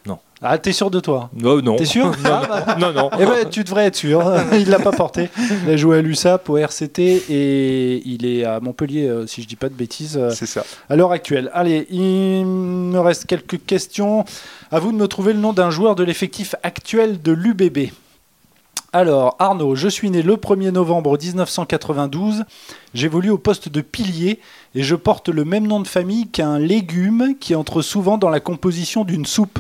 Ah, 0.44 0.58
t'es 0.58 0.72
sûr 0.74 0.90
de 0.90 1.00
toi 1.00 1.30
Non, 1.36 1.62
non. 1.62 1.76
T'es 1.76 1.86
sûr 1.86 2.06
non, 2.10 2.14
Ah, 2.26 2.48
bah, 2.66 2.76
non, 2.80 2.92
non. 2.94 3.10
Eh 3.20 3.26
ben, 3.26 3.48
tu 3.50 3.64
devrais 3.64 3.86
être 3.86 3.96
sûr. 3.96 4.24
il 4.54 4.70
l'a 4.70 4.80
pas 4.80 4.92
porté. 4.92 5.30
Il 5.66 5.70
a 5.70 5.78
joué 5.78 6.00
à 6.00 6.02
l'USAP, 6.02 6.50
au 6.50 6.58
RCT, 6.58 7.00
et 7.30 8.02
il 8.08 8.26
est 8.26 8.44
à 8.44 8.60
Montpellier, 8.60 9.08
euh, 9.08 9.28
si 9.28 9.44
je 9.44 9.48
dis 9.48 9.56
pas 9.56 9.70
de 9.70 9.76
bêtises, 9.76 10.18
euh, 10.18 10.32
C'est 10.32 10.48
ça. 10.48 10.64
à 10.90 10.96
l'heure 10.96 11.12
actuelle. 11.12 11.52
Allez, 11.54 11.86
il 11.92 12.44
me 12.46 13.00
reste 13.00 13.28
quelques 13.28 13.64
questions. 13.66 14.26
À 14.72 14.80
vous 14.80 14.92
de 14.92 14.98
me 14.98 15.08
trouver 15.08 15.34
le 15.34 15.40
nom 15.40 15.54
d'un 15.54 15.70
joueur 15.70 15.96
de 15.96 16.04
l'effectif 16.04 16.56
actuel 16.64 17.22
de 17.22 17.32
l'UBB. 17.32 17.92
Alors, 18.94 19.36
Arnaud, 19.40 19.76
je 19.76 19.88
suis 19.88 20.10
né 20.10 20.22
le 20.22 20.36
1er 20.36 20.72
novembre 20.72 21.18
1992. 21.18 22.44
J'évolue 22.94 23.30
au 23.30 23.38
poste 23.38 23.70
de 23.70 23.80
pilier 23.82 24.40
et 24.76 24.84
je 24.84 24.96
porte 24.96 25.30
le 25.30 25.46
même 25.46 25.66
nom 25.68 25.80
de 25.80 25.88
famille 25.88 26.28
qu'un 26.28 26.60
légume 26.60 27.36
qui 27.40 27.56
entre 27.56 27.82
souvent 27.82 28.18
dans 28.18 28.30
la 28.30 28.40
composition 28.40 29.04
d'une 29.06 29.26
soupe. 29.26 29.60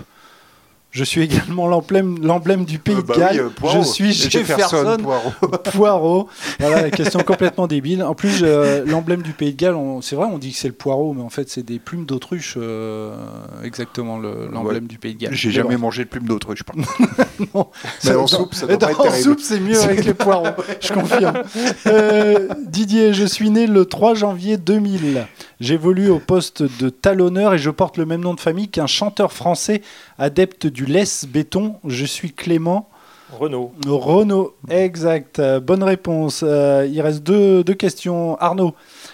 Je 0.91 1.05
suis 1.05 1.21
également 1.21 1.67
l'emblème, 1.67 2.65
du 2.65 2.77
pays 2.77 2.95
Euh, 2.95 3.01
de 3.01 3.17
Galles. 3.17 3.49
oui, 3.63 3.69
je 3.73 3.81
suis 3.81 4.11
Jefferson, 4.11 4.97
Poirot. 5.01 5.31
Poirot. 5.71 6.27
Voilà, 6.59 6.89
question 6.91 7.21
complètement 7.21 7.65
débile. 7.67 8.03
En 8.03 8.13
plus, 8.13 8.41
euh, 8.43 8.83
l'emblème 8.85 9.21
du 9.21 9.31
pays 9.31 9.53
de 9.53 9.57
Galles, 9.57 9.77
c'est 10.01 10.17
vrai, 10.17 10.27
on 10.29 10.37
dit 10.37 10.51
que 10.51 10.57
c'est 10.57 10.67
le 10.67 10.73
poireau, 10.73 11.13
mais 11.13 11.21
en 11.21 11.29
fait, 11.29 11.49
c'est 11.49 11.63
des 11.63 11.79
plumes 11.79 12.05
d'autruche, 12.05 12.55
euh, 12.57 13.15
exactement 13.63 14.17
le- 14.19 14.49
l'emblème 14.51 14.87
du 14.87 14.97
pays 14.97 15.15
de 15.15 15.19
Galles. 15.21 15.33
J'ai 15.33 15.47
Mais 15.47 15.53
jamais 15.55 15.75
bon. 15.75 15.83
mangé 15.83 16.03
de 16.03 16.09
plume 16.09 16.25
d'autruche. 16.25 16.63
Non. 17.55 17.67
Mais 18.03 18.15
en 18.15 18.27
soupe, 18.27 18.53
ça 18.53 18.65
mais 18.67 18.77
doit 18.77 18.89
pas 18.89 18.93
dans- 18.93 18.99
être 18.99 18.99
En 18.99 19.03
terrible. 19.05 19.23
soupe, 19.23 19.39
c'est 19.39 19.59
mieux 19.59 19.81
avec 19.81 20.03
les 20.05 20.13
poireaux, 20.13 20.47
je 20.81 20.93
confirme. 20.93 21.41
Euh, 21.87 22.47
Didier, 22.67 23.13
je 23.13 23.25
suis 23.25 23.49
né 23.49 23.65
le 23.65 23.85
3 23.85 24.13
janvier 24.13 24.57
2000. 24.57 25.25
J'évolue 25.59 26.09
au 26.09 26.19
poste 26.19 26.63
de 26.81 26.89
talonneur 26.89 27.53
et 27.53 27.57
je 27.59 27.69
porte 27.69 27.97
le 27.97 28.05
même 28.05 28.21
nom 28.21 28.33
de 28.33 28.39
famille 28.39 28.67
qu'un 28.69 28.87
chanteur 28.87 29.31
français 29.31 29.81
adepte 30.17 30.67
du 30.67 30.80
laisse 30.85 31.25
béton. 31.25 31.75
Je 31.87 32.05
suis 32.05 32.33
Clément. 32.33 32.89
Renault. 33.39 33.71
Renaud, 33.87 34.53
exact. 34.69 35.39
Euh, 35.39 35.61
bonne 35.61 35.83
réponse. 35.83 36.43
Euh, 36.45 36.85
il 36.91 36.99
reste 36.99 37.23
deux, 37.23 37.63
deux 37.63 37.73
questions. 37.73 38.35
Arnaud, 38.41 38.73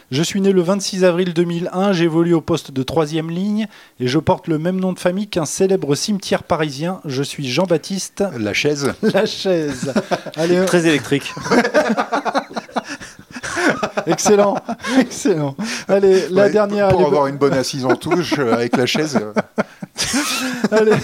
je 0.10 0.24
suis 0.24 0.42
né 0.42 0.52
le 0.52 0.62
26 0.64 1.06
avril 1.06 1.36
2001, 1.36 1.94
j'évolue 1.94 2.34
au 2.34 2.42
poste 2.42 2.72
de 2.72 2.82
troisième 2.82 3.30
ligne 3.30 3.68
et 4.00 4.08
je 4.08 4.18
porte 4.18 4.48
le 4.48 4.58
même 4.58 4.80
nom 4.80 4.92
de 4.92 4.98
famille 4.98 5.28
qu'un 5.28 5.46
célèbre 5.46 5.94
cimetière 5.94 6.42
parisien. 6.42 7.00
Je 7.06 7.22
suis 7.22 7.48
Jean-Baptiste 7.48 8.24
La 8.40 8.54
chaise. 8.54 8.92
Lachaise. 9.04 9.94
Allez, 10.36 10.66
Très 10.66 10.88
électrique. 10.88 11.32
excellent, 14.08 14.56
excellent. 15.00 15.56
Allez, 15.88 16.28
la 16.30 16.46
Ouais, 16.46 16.52
dernière. 16.52 16.88
Pour 16.90 17.06
avoir 17.06 17.28
une 17.28 17.38
bonne 17.38 17.54
assise 17.54 17.86
en 17.86 17.96
touche 17.96 18.34
euh, 18.40 18.52
avec 18.54 18.76
la 18.78 18.88
chaise. 18.88 19.20
Euh, 20.72 20.78
Allez. 20.78 20.92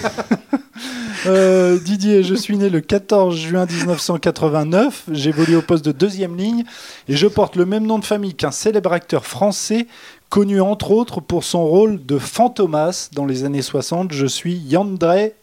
Euh, 1.26 1.78
Didier, 1.78 2.22
je 2.22 2.34
suis 2.34 2.58
né 2.58 2.68
le 2.68 2.80
14 2.80 3.34
juin 3.34 3.64
1989. 3.64 5.04
J'évolue 5.10 5.56
au 5.56 5.62
poste 5.62 5.84
de 5.84 5.92
deuxième 5.92 6.36
ligne 6.36 6.64
et 7.08 7.16
je 7.16 7.26
porte 7.26 7.56
le 7.56 7.64
même 7.64 7.86
nom 7.86 7.98
de 7.98 8.04
famille 8.04 8.34
qu'un 8.34 8.50
célèbre 8.50 8.92
acteur 8.92 9.24
français 9.24 9.86
connu 10.28 10.60
entre 10.60 10.90
autres 10.90 11.20
pour 11.20 11.42
son 11.42 11.64
rôle 11.64 12.04
de 12.04 12.18
Fantomas 12.18 13.08
dans 13.14 13.24
les 13.24 13.44
années 13.44 13.62
60. 13.62 14.12
Je 14.12 14.26
suis 14.26 14.54
Yandré 14.54 15.34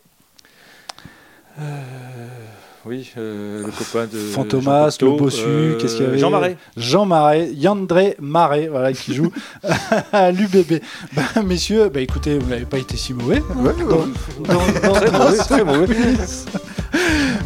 Oui, 2.84 3.12
euh, 3.18 3.64
le 3.64 3.72
copain 3.72 4.08
de. 4.12 4.18
Fantomas, 4.18 4.90
Jean 4.90 4.90
Cocteau, 4.90 5.12
le 5.12 5.18
bossu, 5.22 5.44
euh, 5.46 5.78
qu'est-ce 5.78 5.98
qu'il 5.98 6.06
y 6.06 6.08
avait 6.08 6.18
Jean 6.18 6.32
Marais. 6.32 6.58
Jean 6.76 7.06
Marais, 7.06 7.50
Yandré 7.54 8.16
Marais, 8.20 8.70
voilà, 8.70 8.92
qui 8.92 9.14
joue 9.14 9.32
à 10.12 10.32
l'UBB. 10.32 10.82
Bah, 11.14 11.22
messieurs, 11.46 11.90
bah, 11.94 12.00
écoutez, 12.02 12.40
vous 12.40 12.50
n'avez 12.50 12.66
pas 12.66 12.80
été 12.80 12.98
si 12.98 13.14
mauvais. 13.14 13.40
ouais, 13.56 13.72
ouais. 13.72 13.84
Dans- 14.48 14.54
dans- 14.54 14.92
dans- 14.94 15.00
Très 15.00 15.12
mauvais, 15.12 15.38
très 15.38 15.64
mauvais. 15.64 15.96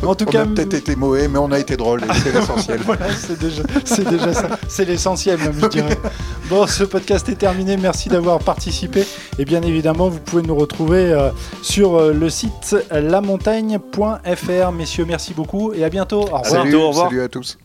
En 0.03 0.13
tout 0.15 0.25
on 0.27 0.31
cas, 0.31 0.41
a 0.43 0.45
peut-être 0.45 0.73
été 0.73 0.95
mauvais, 0.95 1.27
mais 1.27 1.37
on 1.39 1.51
a 1.51 1.59
été 1.59 1.75
drôle 1.75 2.01
et 2.03 2.07
c'est 2.23 2.31
l'essentiel. 2.39 2.79
Voilà, 2.85 3.07
c'est 3.13 3.37
déjà, 3.39 3.63
c'est 3.83 4.07
déjà 4.07 4.33
ça. 4.33 4.49
C'est 4.67 4.85
l'essentiel, 4.85 5.37
même, 5.39 5.53
je 5.61 5.67
dirais. 5.67 5.97
Bon, 6.47 6.67
ce 6.67 6.83
podcast 6.83 7.27
est 7.29 7.35
terminé. 7.35 7.75
Merci 7.75 8.07
d'avoir 8.07 8.37
participé. 8.37 9.03
Et 9.39 9.45
bien 9.45 9.63
évidemment, 9.63 10.09
vous 10.09 10.19
pouvez 10.19 10.43
nous 10.43 10.55
retrouver 10.55 11.11
euh, 11.11 11.31
sur 11.63 11.95
euh, 11.95 12.13
le 12.13 12.29
site 12.29 12.75
lamontagne.fr. 12.91 14.71
Messieurs, 14.71 15.05
merci 15.05 15.33
beaucoup 15.33 15.73
et 15.73 15.83
à 15.83 15.89
bientôt. 15.89 16.21
Au 16.21 16.25
revoir. 16.25 16.45
Salut, 16.45 16.75
au 16.75 16.89
revoir. 16.89 17.07
salut 17.09 17.21
à 17.21 17.29
tous. 17.29 17.57